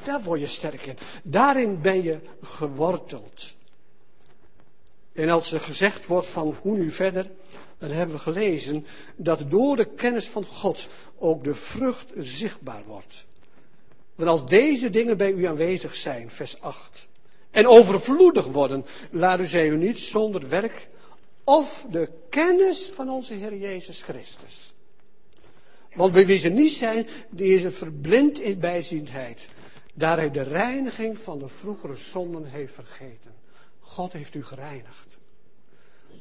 Daar 0.05 0.23
word 0.23 0.39
je 0.39 0.47
sterk 0.47 0.81
in. 0.81 0.97
Daarin 1.23 1.81
ben 1.81 2.03
je 2.03 2.19
geworteld. 2.41 3.55
En 5.13 5.29
als 5.29 5.51
er 5.51 5.59
gezegd 5.59 6.05
wordt 6.05 6.27
van 6.27 6.57
hoe 6.61 6.77
nu 6.77 6.91
verder, 6.91 7.31
dan 7.77 7.89
hebben 7.89 8.15
we 8.15 8.21
gelezen 8.21 8.85
dat 9.15 9.43
door 9.47 9.75
de 9.75 9.85
kennis 9.85 10.27
van 10.27 10.45
God 10.45 10.87
ook 11.17 11.43
de 11.43 11.55
vrucht 11.55 12.11
zichtbaar 12.17 12.83
wordt. 12.85 13.25
Want 14.15 14.29
als 14.29 14.47
deze 14.47 14.89
dingen 14.89 15.17
bij 15.17 15.31
u 15.31 15.45
aanwezig 15.45 15.95
zijn, 15.95 16.29
vers 16.29 16.61
8, 16.61 17.09
en 17.51 17.67
overvloedig 17.67 18.45
worden, 18.45 18.85
laat 19.12 19.39
u 19.39 19.45
zij 19.45 19.67
u 19.67 19.77
niet 19.77 19.99
zonder 19.99 20.49
werk 20.49 20.89
of 21.43 21.87
de 21.91 22.10
kennis 22.29 22.89
van 22.93 23.10
onze 23.10 23.33
Heer 23.33 23.56
Jezus 23.56 24.01
Christus. 24.01 24.73
Want 25.93 26.13
bij 26.13 26.25
wie 26.25 26.39
ze 26.39 26.49
niet 26.49 26.71
zijn, 26.71 27.08
die 27.29 27.56
is 27.56 27.63
een 27.63 27.73
verblind 27.73 28.39
in 28.39 28.60
bijziendheid. 28.60 29.49
Daar 29.98 30.17
hij 30.17 30.31
de 30.31 30.41
reiniging 30.41 31.17
van 31.17 31.39
de 31.39 31.48
vroegere 31.48 31.96
zonden 31.96 32.46
heeft 32.46 32.73
vergeten. 32.73 33.35
God 33.79 34.13
heeft 34.13 34.35
u 34.35 34.43
gereinigd. 34.43 35.17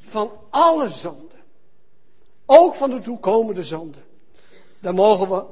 Van 0.00 0.32
alle 0.50 0.90
zonden. 0.90 1.38
Ook 2.46 2.74
van 2.74 2.90
de 2.90 3.00
toekomende 3.00 3.62
zonde. 3.62 3.98
Daar 4.78 4.94
mogen 4.94 5.30
we 5.30 5.44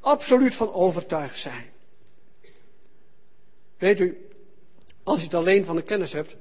absoluut 0.00 0.54
van 0.54 0.72
overtuigd 0.72 1.38
zijn. 1.38 1.70
Weet 3.78 4.00
u, 4.00 4.28
als 5.02 5.18
je 5.18 5.24
het 5.24 5.34
alleen 5.34 5.64
van 5.64 5.76
de 5.76 5.82
kennis 5.82 6.12
hebt, 6.12 6.36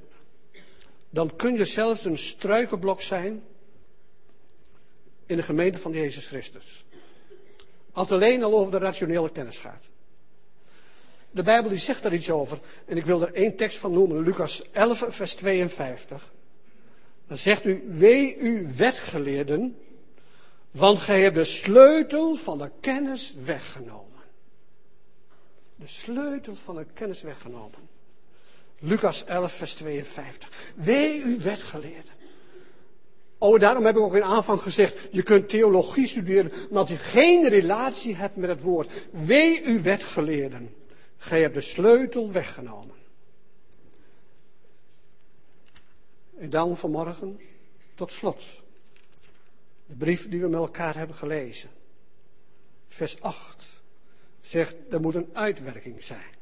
dan 1.10 1.36
kun 1.36 1.56
je 1.56 1.66
zelfs 1.66 2.06
een 2.06 2.18
struikenblok 2.18 3.02
zijn 3.02 3.44
in 5.26 5.36
de 5.36 5.44
gemeente 5.44 5.80
van 5.80 5.92
Jezus 5.92 6.28
Christus. 6.28 6.86
Als 7.92 8.10
het 8.10 8.22
alleen 8.22 8.44
al 8.44 8.54
over 8.54 8.72
de 8.72 8.78
rationele 8.78 9.32
kennis 9.32 9.58
gaat. 9.58 9.90
De 11.32 11.44
Bijbel 11.44 11.70
die 11.70 11.80
zegt 11.80 12.04
daar 12.04 12.14
iets 12.14 12.30
over. 12.30 12.60
En 12.86 12.98
ik 12.98 13.06
wil 13.06 13.22
er 13.22 13.34
één 13.34 13.56
tekst 13.56 13.78
van 13.78 13.92
noemen. 13.92 14.24
Lucas 14.24 14.64
11, 14.72 15.06
vers 15.08 15.34
52. 15.34 16.32
Dan 17.28 17.38
zegt 17.38 17.66
u, 17.66 17.84
wee 17.88 18.38
u 18.38 18.68
wetgeleerden, 18.78 19.78
want 20.72 21.00
gij 21.00 21.22
hebt 21.22 21.36
de 21.36 21.44
sleutel 21.44 22.36
van 22.36 22.58
de 22.58 22.72
kennis 22.80 23.34
weggenomen. 23.46 24.20
De 25.76 25.88
sleutel 25.88 26.56
van 26.56 26.76
de 26.76 26.86
kennis 26.94 27.22
weggenomen. 27.22 27.90
Lucas 28.80 29.26
11, 29.26 29.52
vers 29.52 29.74
52. 29.74 30.74
Wee 30.76 31.22
u 31.22 31.38
wetgeleerden. 31.40 32.12
Oh, 33.38 33.60
daarom 33.60 33.86
heb 33.86 33.96
ik 33.96 34.02
ook 34.02 34.16
in 34.16 34.24
aanvang 34.24 34.62
gezegd, 34.62 35.08
je 35.12 35.24
kunt 35.24 35.50
theologie 35.50 36.08
studeren, 36.08 36.52
maar 36.72 36.90
je 36.90 36.98
geen 36.98 37.50
relatie 37.50 38.16
hebt 38.16 38.36
met 38.36 38.50
het 38.50 38.62
woord, 38.62 38.92
wee 39.12 39.64
u 39.64 39.82
wetgeleerden. 39.82 40.76
Gij 41.22 41.42
hebt 41.42 41.54
de 41.54 41.62
sleutel 41.62 42.32
weggenomen. 42.32 42.96
En 46.38 46.50
dan 46.50 46.78
vanmorgen, 46.78 47.40
tot 47.94 48.12
slot, 48.12 48.44
de 49.86 49.96
brief 49.96 50.30
die 50.30 50.42
we 50.42 50.48
met 50.48 50.60
elkaar 50.60 50.96
hebben 50.96 51.16
gelezen. 51.16 51.70
Vers 52.88 53.22
8 53.22 53.84
zegt, 54.40 54.76
er 54.90 55.02
moet 55.02 55.16
een 55.16 55.30
uitwerking 55.34 56.04
zijn. 56.04 56.34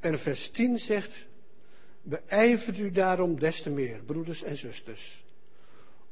En 0.00 0.18
vers 0.18 0.50
10 0.50 0.78
zegt, 0.78 1.26
beijvert 2.02 2.78
u 2.78 2.90
daarom 2.90 3.38
des 3.38 3.62
te 3.62 3.70
meer, 3.70 4.02
broeders 4.02 4.42
en 4.42 4.56
zusters, 4.56 5.24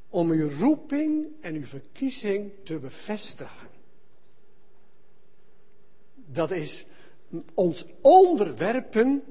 om 0.08 0.30
uw 0.30 0.50
roeping 0.58 1.26
en 1.40 1.54
uw 1.54 1.66
verkiezing 1.66 2.52
te 2.64 2.78
bevestigen. 2.78 3.68
Dat 6.32 6.50
is 6.50 6.86
ons 7.54 7.86
onderwerpen 8.00 9.22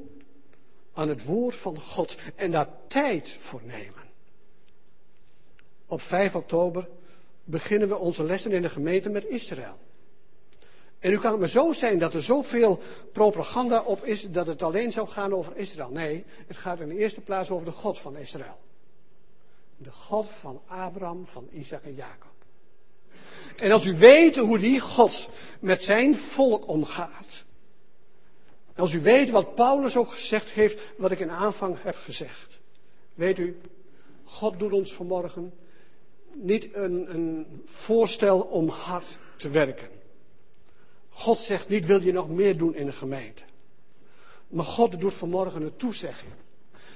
aan 0.94 1.10
het 1.10 1.26
woord 1.26 1.56
van 1.56 1.80
God 1.80 2.18
en 2.36 2.52
daar 2.52 2.70
tijd 2.88 3.30
voor 3.30 3.62
nemen. 3.64 4.10
Op 5.86 6.02
5 6.02 6.36
oktober 6.36 6.90
beginnen 7.44 7.88
we 7.88 7.98
onze 7.98 8.24
lessen 8.24 8.52
in 8.52 8.62
de 8.62 8.70
gemeente 8.70 9.10
met 9.10 9.26
Israël. 9.26 9.78
En 11.00 11.10
nu 11.10 11.18
kan 11.18 11.32
het 11.32 11.40
maar 11.40 11.50
zo 11.50 11.72
zijn 11.72 12.00
dat 12.00 12.14
er 12.14 12.22
zoveel 12.22 12.80
propaganda 13.12 13.82
op 13.82 14.06
is 14.06 14.32
dat 14.32 14.48
het 14.48 14.64
alleen 14.64 14.92
zou 14.92 15.08
gaan 15.08 15.34
over 15.34 15.58
Israël. 15.58 15.92
Nee, 15.92 16.26
het 16.48 16.58
gaat 16.58 16.80
in 16.80 16.88
de 16.88 16.98
eerste 16.98 17.22
plaats 17.22 17.50
over 17.50 17.66
de 17.66 17.72
God 17.72 18.00
van 18.00 18.18
Israël. 18.18 18.60
De 19.78 19.92
God 19.92 20.32
van 20.32 20.62
Abraham, 20.66 21.26
van 21.26 21.48
Isaac 21.52 21.84
en 21.84 21.96
Jacob. 21.96 22.31
En 23.56 23.72
als 23.72 23.86
u 23.86 23.98
weet 23.98 24.36
hoe 24.36 24.60
die 24.60 24.80
God 24.80 25.30
met 25.60 25.82
zijn 25.82 26.16
volk 26.16 26.68
omgaat. 26.68 27.46
Als 28.76 28.94
u 28.94 29.02
weet 29.02 29.30
wat 29.30 29.56
Paulus 29.56 29.96
ook 29.98 30.12
gezegd 30.12 30.50
heeft, 30.50 30.94
wat 30.98 31.12
ik 31.12 31.20
in 31.20 31.32
aanvang 31.32 31.78
heb 31.82 31.96
gezegd. 31.96 32.60
Weet 33.14 33.38
u, 33.38 33.58
God 34.24 34.60
doet 34.60 34.72
ons 34.72 34.94
vanmorgen 34.94 35.54
niet 36.34 36.68
een, 36.74 37.14
een 37.14 37.62
voorstel 37.66 38.40
om 38.40 38.70
hard 38.70 39.18
te 39.38 39.50
werken. 39.50 39.90
God 41.10 41.38
zegt 41.38 41.70
niet, 41.70 41.86
wil 41.86 42.02
je 42.02 42.12
nog 42.12 42.30
meer 42.30 42.58
doen 42.58 42.76
in 42.76 42.86
de 42.86 42.92
gemeente? 42.92 43.44
Maar 44.48 44.66
God 44.66 45.00
doet 45.00 45.14
vanmorgen 45.14 45.62
een 45.62 45.76
toezegging. 45.76 46.32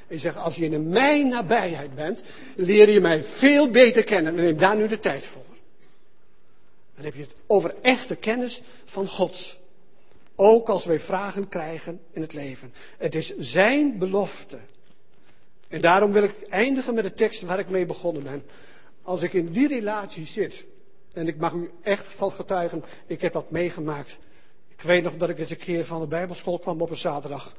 Hij 0.07 0.19
zegt, 0.19 0.37
als 0.37 0.55
je 0.55 0.69
in 0.69 0.89
mijn 0.89 1.27
nabijheid 1.27 1.95
bent, 1.95 2.23
leer 2.55 2.89
je 2.89 3.01
mij 3.01 3.23
veel 3.23 3.69
beter 3.69 4.03
kennen. 4.03 4.37
En 4.37 4.43
neem 4.43 4.57
daar 4.57 4.75
nu 4.75 4.87
de 4.87 4.99
tijd 4.99 5.25
voor. 5.25 5.54
Dan 6.95 7.05
heb 7.05 7.15
je 7.15 7.21
het 7.21 7.35
over 7.47 7.75
echte 7.81 8.15
kennis 8.15 8.61
van 8.85 9.07
God. 9.07 9.57
Ook 10.35 10.69
als 10.69 10.85
wij 10.85 10.99
vragen 10.99 11.47
krijgen 11.47 11.99
in 12.11 12.21
het 12.21 12.33
leven. 12.33 12.73
Het 12.97 13.15
is 13.15 13.37
zijn 13.37 13.99
belofte. 13.99 14.59
En 15.67 15.81
daarom 15.81 16.11
wil 16.11 16.23
ik 16.23 16.41
eindigen 16.49 16.93
met 16.93 17.03
de 17.03 17.13
tekst 17.13 17.41
waar 17.41 17.59
ik 17.59 17.69
mee 17.69 17.85
begonnen 17.85 18.23
ben. 18.23 18.43
Als 19.01 19.21
ik 19.21 19.33
in 19.33 19.51
die 19.51 19.67
relatie 19.67 20.25
zit, 20.25 20.65
en 21.13 21.27
ik 21.27 21.37
mag 21.37 21.53
u 21.53 21.71
echt 21.81 22.07
van 22.07 22.31
getuigen, 22.31 22.83
ik 23.07 23.21
heb 23.21 23.33
dat 23.33 23.51
meegemaakt. 23.51 24.17
Ik 24.67 24.81
weet 24.81 25.03
nog 25.03 25.17
dat 25.17 25.29
ik 25.29 25.39
eens 25.39 25.49
een 25.49 25.57
keer 25.57 25.85
van 25.85 26.01
de 26.01 26.07
Bijbelschool 26.07 26.59
kwam 26.59 26.81
op 26.81 26.89
een 26.89 26.97
zaterdag. 26.97 27.55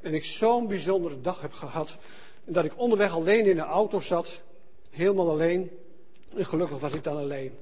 En 0.00 0.14
ik 0.14 0.24
zo'n 0.24 0.66
bijzondere 0.66 1.20
dag 1.20 1.40
heb 1.40 1.52
gehad. 1.52 1.98
En 2.44 2.52
dat 2.52 2.64
ik 2.64 2.78
onderweg 2.78 3.12
alleen 3.12 3.46
in 3.46 3.56
de 3.56 3.62
auto 3.62 4.00
zat, 4.00 4.42
helemaal 4.90 5.30
alleen. 5.30 5.70
En 6.36 6.46
gelukkig 6.46 6.78
was 6.78 6.92
ik 6.92 7.04
dan 7.04 7.16
alleen. 7.16 7.58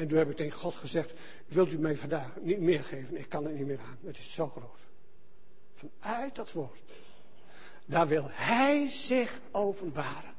En 0.00 0.08
toen 0.08 0.18
heb 0.18 0.30
ik 0.30 0.36
tegen 0.36 0.58
God 0.58 0.74
gezegd, 0.74 1.12
wilt 1.46 1.72
u 1.72 1.78
mij 1.78 1.96
vandaag 1.96 2.28
niet 2.40 2.60
meer 2.60 2.82
geven? 2.82 3.16
Ik 3.16 3.28
kan 3.28 3.44
het 3.44 3.54
niet 3.58 3.66
meer 3.66 3.78
aan, 3.78 3.98
het 4.06 4.18
is 4.18 4.32
zo 4.32 4.48
groot. 4.48 4.78
Vanuit 5.74 6.34
dat 6.34 6.52
woord. 6.52 6.80
Daar 7.84 8.08
wil 8.08 8.26
Hij 8.30 8.86
zich 8.88 9.40
openbaren. 9.50 10.34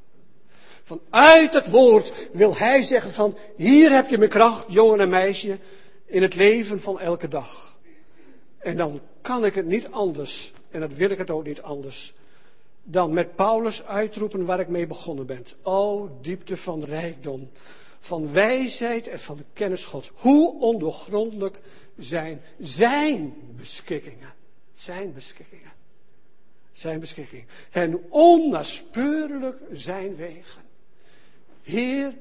Vanuit 0.84 1.54
het 1.54 1.70
woord 1.70 2.30
wil 2.34 2.58
Hij 2.58 2.82
zeggen 2.82 3.12
van, 3.12 3.38
hier 3.56 3.92
heb 3.92 4.10
je 4.10 4.18
mijn 4.18 4.30
kracht, 4.30 4.66
jongen 4.72 5.00
en 5.00 5.10
meisje, 5.10 5.60
in 6.06 6.22
het 6.22 6.36
leven 6.36 6.80
van 6.80 7.00
elke 7.00 7.28
dag. 7.28 7.78
En 8.58 8.78
dan 8.78 9.00
kan 9.22 9.46
ik 9.46 9.56
het 9.56 9.66
niet 9.66 9.92
anders, 9.92 10.54
en 10.70 10.80
dat 10.80 10.94
wil 10.94 11.10
ik 11.10 11.18
het 11.18 11.30
ook 11.30 11.46
niet 11.46 11.62
anders, 11.62 12.14
dan 12.84 13.14
met 13.14 13.36
Paulus 13.36 13.86
uitroepen 13.86 14.46
waar 14.46 14.60
ik 14.60 14.68
mee 14.68 14.88
begonnen 14.88 15.26
ben. 15.26 15.46
O 15.62 16.10
diepte 16.22 16.58
van 16.58 16.84
rijkdom, 16.84 17.50
van 18.02 18.32
wijsheid 18.32 19.08
en 19.08 19.20
van 19.20 19.38
de 19.38 19.46
kennis 19.54 19.86
God. 19.86 20.12
Hoe 20.16 20.60
ondoorgrondelijk 20.60 21.60
zijn 21.98 22.42
zijn 22.60 23.34
beschikkingen. 23.58 24.34
Zijn 24.74 25.14
beschikkingen. 25.14 25.72
Zijn 26.72 27.00
beschikking. 27.00 27.46
En 27.72 28.02
onnaspeurlijk 28.10 29.58
zijn 29.72 30.16
wegen. 30.16 30.62
Heer, 31.62 32.14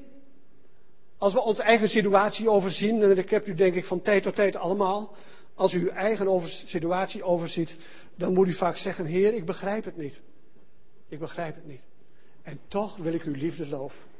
als 1.17 1.33
we 1.33 1.41
onze 1.41 1.63
eigen 1.63 1.89
situatie 1.89 2.49
overzien, 2.49 3.03
en 3.03 3.17
ik 3.17 3.29
heb 3.29 3.47
u 3.47 3.55
denk 3.55 3.75
ik 3.75 3.85
van 3.85 4.01
tijd 4.01 4.23
tot 4.23 4.35
tijd 4.35 4.55
allemaal, 4.55 5.15
als 5.53 5.73
u 5.73 5.79
uw 5.79 5.89
eigen 5.89 6.27
over, 6.27 6.49
situatie 6.49 7.23
overziet, 7.23 7.75
dan 8.15 8.33
moet 8.33 8.47
u 8.47 8.53
vaak 8.53 8.77
zeggen, 8.77 9.05
Heer, 9.05 9.33
ik 9.33 9.45
begrijp 9.45 9.85
het 9.85 9.97
niet. 9.97 10.21
Ik 11.07 11.19
begrijp 11.19 11.55
het 11.55 11.67
niet. 11.67 11.81
En 12.41 12.59
toch 12.67 12.97
wil 12.97 13.13
ik 13.13 13.23
uw 13.23 13.35
liefde 13.35 13.67
loven. 13.67 14.10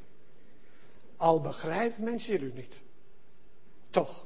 Al 1.21 1.41
begrijpt 1.41 1.97
men 1.97 2.19
u 2.29 2.51
niet. 2.55 2.81
Toch. 3.89 4.25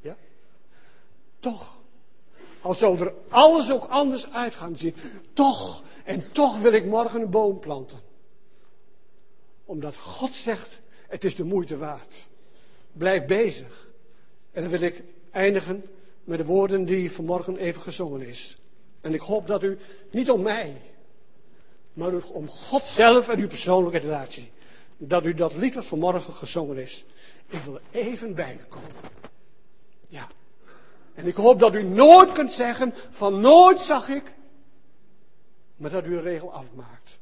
Ja? 0.00 0.16
Toch. 1.38 1.80
Al 2.60 2.74
zou 2.74 3.00
er 3.00 3.14
alles 3.28 3.70
ook 3.72 3.84
anders 3.84 4.32
uit 4.32 4.54
gaan 4.54 4.76
zien. 4.76 4.94
Toch. 5.32 5.82
En 6.04 6.32
toch 6.32 6.60
wil 6.60 6.72
ik 6.72 6.84
morgen 6.84 7.20
een 7.20 7.30
boom 7.30 7.58
planten. 7.58 8.00
Omdat 9.64 9.96
God 9.96 10.34
zegt, 10.34 10.80
het 11.08 11.24
is 11.24 11.36
de 11.36 11.44
moeite 11.44 11.76
waard. 11.76 12.28
Blijf 12.92 13.24
bezig. 13.24 13.88
En 14.52 14.62
dan 14.62 14.70
wil 14.70 14.80
ik 14.80 15.04
eindigen 15.30 15.84
met 16.24 16.38
de 16.38 16.44
woorden 16.44 16.84
die 16.84 17.12
vanmorgen 17.12 17.56
even 17.56 17.82
gezongen 17.82 18.20
is. 18.20 18.58
En 19.00 19.14
ik 19.14 19.20
hoop 19.20 19.46
dat 19.46 19.62
u 19.62 19.78
niet 20.10 20.30
om 20.30 20.42
mij, 20.42 20.80
maar 21.92 22.12
om 22.32 22.48
God 22.48 22.86
zelf 22.86 23.28
en 23.28 23.38
uw 23.38 23.48
persoonlijke 23.48 23.98
relatie 23.98 24.52
dat 24.96 25.24
u 25.24 25.34
dat 25.34 25.54
lied 25.54 25.74
wat 25.74 25.84
vanmorgen 25.84 26.32
gezongen 26.32 26.76
is. 26.76 27.04
Ik 27.48 27.60
wil 27.62 27.80
even 27.90 28.34
bij 28.34 28.60
komen. 28.68 28.90
Ja. 30.08 30.28
En 31.14 31.26
ik 31.26 31.34
hoop 31.34 31.58
dat 31.60 31.74
u 31.74 31.82
nooit 31.82 32.32
kunt 32.32 32.52
zeggen 32.52 32.94
van 33.10 33.40
nooit 33.40 33.80
zag 33.80 34.08
ik, 34.08 34.34
maar 35.76 35.90
dat 35.90 36.04
u 36.04 36.16
een 36.16 36.22
regel 36.22 36.52
afmaakt. 36.52 37.18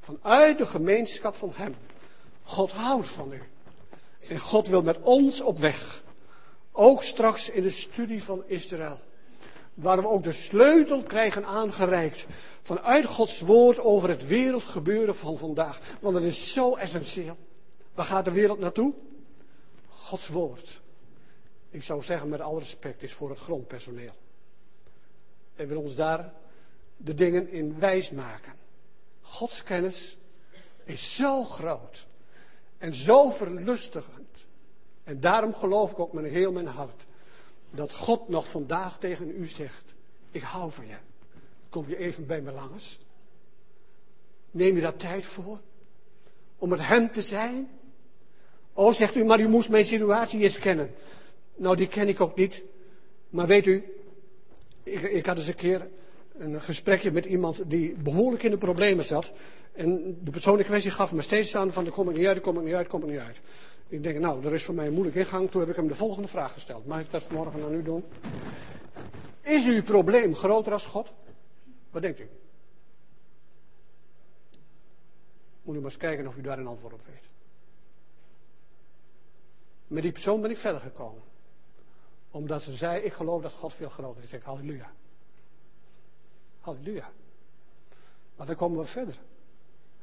Vanuit 0.00 0.58
de 0.58 0.66
gemeenschap 0.66 1.34
van 1.34 1.52
Hem. 1.54 1.76
God 2.42 2.70
houdt 2.72 3.08
van 3.08 3.32
u. 3.32 3.42
En 4.28 4.38
God 4.38 4.68
wil 4.68 4.82
met 4.82 5.00
ons 5.00 5.40
op 5.40 5.58
weg. 5.58 6.02
Ook 6.72 7.02
straks 7.02 7.48
in 7.48 7.62
de 7.62 7.70
studie 7.70 8.22
van 8.22 8.42
Israël 8.46 9.00
waar 9.80 10.00
we 10.00 10.08
ook 10.08 10.22
de 10.22 10.32
sleutel 10.32 11.02
krijgen 11.02 11.44
aangereikt 11.44 12.26
vanuit 12.62 13.04
Gods 13.04 13.40
woord 13.40 13.78
over 13.78 14.08
het 14.08 14.26
wereldgebeuren 14.26 15.16
van 15.16 15.38
vandaag. 15.38 15.80
Want 16.00 16.14
het 16.14 16.24
is 16.24 16.52
zo 16.52 16.76
essentieel. 16.76 17.36
Waar 17.94 18.04
gaat 18.04 18.24
de 18.24 18.30
wereld 18.30 18.58
naartoe? 18.58 18.92
Gods 19.88 20.28
woord. 20.28 20.80
Ik 21.70 21.82
zou 21.82 22.02
zeggen 22.02 22.28
met 22.28 22.40
alle 22.40 22.58
respect, 22.58 23.02
is 23.02 23.12
voor 23.12 23.30
het 23.30 23.38
grondpersoneel. 23.38 24.14
En 25.54 25.68
wil 25.68 25.80
ons 25.80 25.94
daar 25.94 26.32
de 26.96 27.14
dingen 27.14 27.50
in 27.50 27.78
wijs 27.78 28.10
maken. 28.10 28.52
Gods 29.20 29.62
kennis 29.62 30.16
is 30.84 31.14
zo 31.14 31.44
groot 31.44 32.06
en 32.78 32.94
zo 32.94 33.30
verlustigend. 33.30 34.46
En 35.04 35.20
daarom 35.20 35.54
geloof 35.54 35.92
ik 35.92 35.98
ook 35.98 36.12
met 36.12 36.24
heel 36.24 36.52
mijn 36.52 36.66
hart 36.66 37.06
dat 37.70 37.92
God 37.92 38.28
nog 38.28 38.48
vandaag 38.48 38.98
tegen 38.98 39.30
u 39.30 39.46
zegt: 39.46 39.94
Ik 40.30 40.42
hou 40.42 40.72
van 40.72 40.86
je. 40.86 40.96
Kom 41.68 41.88
je 41.88 41.96
even 41.96 42.26
bij 42.26 42.40
me 42.40 42.52
langs? 42.52 42.98
Neem 44.50 44.74
je 44.74 44.80
daar 44.80 44.96
tijd 44.96 45.24
voor? 45.24 45.60
Om 46.58 46.68
met 46.68 46.86
Hem 46.86 47.10
te 47.10 47.22
zijn? 47.22 47.68
Oh, 48.72 48.94
zegt 48.94 49.16
u, 49.16 49.24
maar 49.24 49.40
u 49.40 49.48
moest 49.48 49.68
mijn 49.68 49.84
situatie 49.84 50.40
eens 50.40 50.58
kennen. 50.58 50.94
Nou, 51.54 51.76
die 51.76 51.88
ken 51.88 52.08
ik 52.08 52.20
ook 52.20 52.36
niet. 52.36 52.62
Maar 53.28 53.46
weet 53.46 53.66
u, 53.66 53.84
ik, 54.82 55.02
ik 55.02 55.26
had 55.26 55.36
eens 55.36 55.46
een 55.46 55.54
keer 55.54 55.88
een 56.38 56.60
gesprekje 56.60 57.10
met 57.10 57.24
iemand 57.24 57.62
die 57.66 57.94
behoorlijk 58.02 58.42
in 58.42 58.50
de 58.50 58.58
problemen 58.58 59.04
zat. 59.04 59.32
En 59.72 60.18
de 60.22 60.30
persoon 60.30 60.58
in 60.58 60.64
kwestie 60.64 60.90
gaf 60.90 61.12
me 61.12 61.22
steeds 61.22 61.56
aan 61.56 61.72
van, 61.72 61.84
de 61.84 61.90
kom 61.90 62.08
ik 62.10 62.16
niet 62.16 62.26
uit, 62.26 62.40
kom 62.40 62.58
ik 62.58 62.64
niet 62.64 62.74
uit, 62.74 62.86
kom 62.86 63.02
ik 63.02 63.10
niet 63.10 63.18
uit. 63.18 63.40
Ik 63.90 64.02
denk, 64.02 64.18
nou, 64.18 64.44
er 64.44 64.54
is 64.54 64.64
voor 64.64 64.74
mij 64.74 64.86
een 64.86 64.92
moeilijke 64.92 65.18
ingang. 65.18 65.50
Toen 65.50 65.60
heb 65.60 65.70
ik 65.70 65.76
hem 65.76 65.88
de 65.88 65.94
volgende 65.94 66.28
vraag 66.28 66.52
gesteld. 66.52 66.86
Mag 66.86 67.00
ik 67.00 67.10
dat 67.10 67.22
vanmorgen 67.22 67.62
aan 67.62 67.74
u 67.74 67.82
doen? 67.82 68.04
Is 69.40 69.66
uw 69.66 69.82
probleem 69.82 70.34
groter 70.34 70.72
als 70.72 70.86
God? 70.86 71.12
Wat 71.90 72.02
denkt 72.02 72.18
u? 72.18 72.28
Moet 75.62 75.74
u 75.74 75.78
maar 75.78 75.90
eens 75.90 75.96
kijken 75.96 76.26
of 76.26 76.36
u 76.36 76.40
daar 76.40 76.58
een 76.58 76.66
antwoord 76.66 76.92
op 76.92 77.06
weet. 77.06 77.28
Met 79.86 80.02
die 80.02 80.12
persoon 80.12 80.40
ben 80.40 80.50
ik 80.50 80.56
verder 80.56 80.80
gekomen. 80.80 81.22
Omdat 82.30 82.62
ze 82.62 82.72
zei, 82.72 83.02
ik 83.02 83.12
geloof 83.12 83.42
dat 83.42 83.52
God 83.52 83.74
veel 83.74 83.88
groter 83.88 84.18
is. 84.18 84.24
Ik 84.24 84.30
zeg, 84.30 84.44
halleluja. 84.44 84.92
Halleluja. 86.60 87.10
Maar 88.36 88.46
dan 88.46 88.56
komen 88.56 88.78
we 88.78 88.84
verder. 88.84 89.18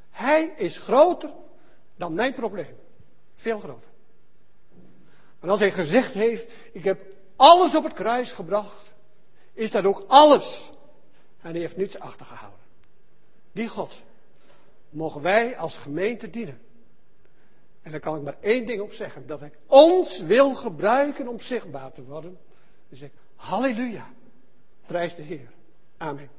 Hij 0.09 0.53
is 0.57 0.77
groter 0.77 1.31
dan 1.95 2.13
mijn 2.13 2.33
probleem. 2.33 2.75
Veel 3.37 3.59
groter. 3.59 3.89
En 5.39 5.49
als 5.49 5.59
hij 5.59 5.71
gezegd 5.71 6.13
heeft, 6.13 6.51
ik 6.71 6.83
heb 6.83 7.01
alles 7.35 7.75
op 7.75 7.83
het 7.83 7.93
kruis 7.93 8.31
gebracht, 8.31 8.93
is 9.53 9.71
dat 9.71 9.85
ook 9.85 10.03
alles. 10.07 10.71
En 11.41 11.51
hij 11.51 11.59
heeft 11.59 11.77
niets 11.77 11.99
achtergehouden. 11.99 12.59
Die 13.51 13.67
God 13.67 14.03
mogen 14.89 15.21
wij 15.21 15.57
als 15.57 15.77
gemeente 15.77 16.29
dienen. 16.29 16.61
En 17.81 17.91
daar 17.91 17.99
kan 17.99 18.15
ik 18.15 18.21
maar 18.23 18.37
één 18.41 18.65
ding 18.65 18.81
op 18.81 18.93
zeggen. 18.93 19.27
Dat 19.27 19.39
hij 19.39 19.51
ons 19.65 20.19
wil 20.21 20.53
gebruiken 20.53 21.27
om 21.27 21.39
zichtbaar 21.39 21.91
te 21.91 22.03
worden. 22.03 22.39
Dus 22.89 23.01
ik, 23.01 23.11
halleluja. 23.35 24.13
Prijs 24.85 25.15
de 25.15 25.21
Heer. 25.21 25.51
Amen. 25.97 26.29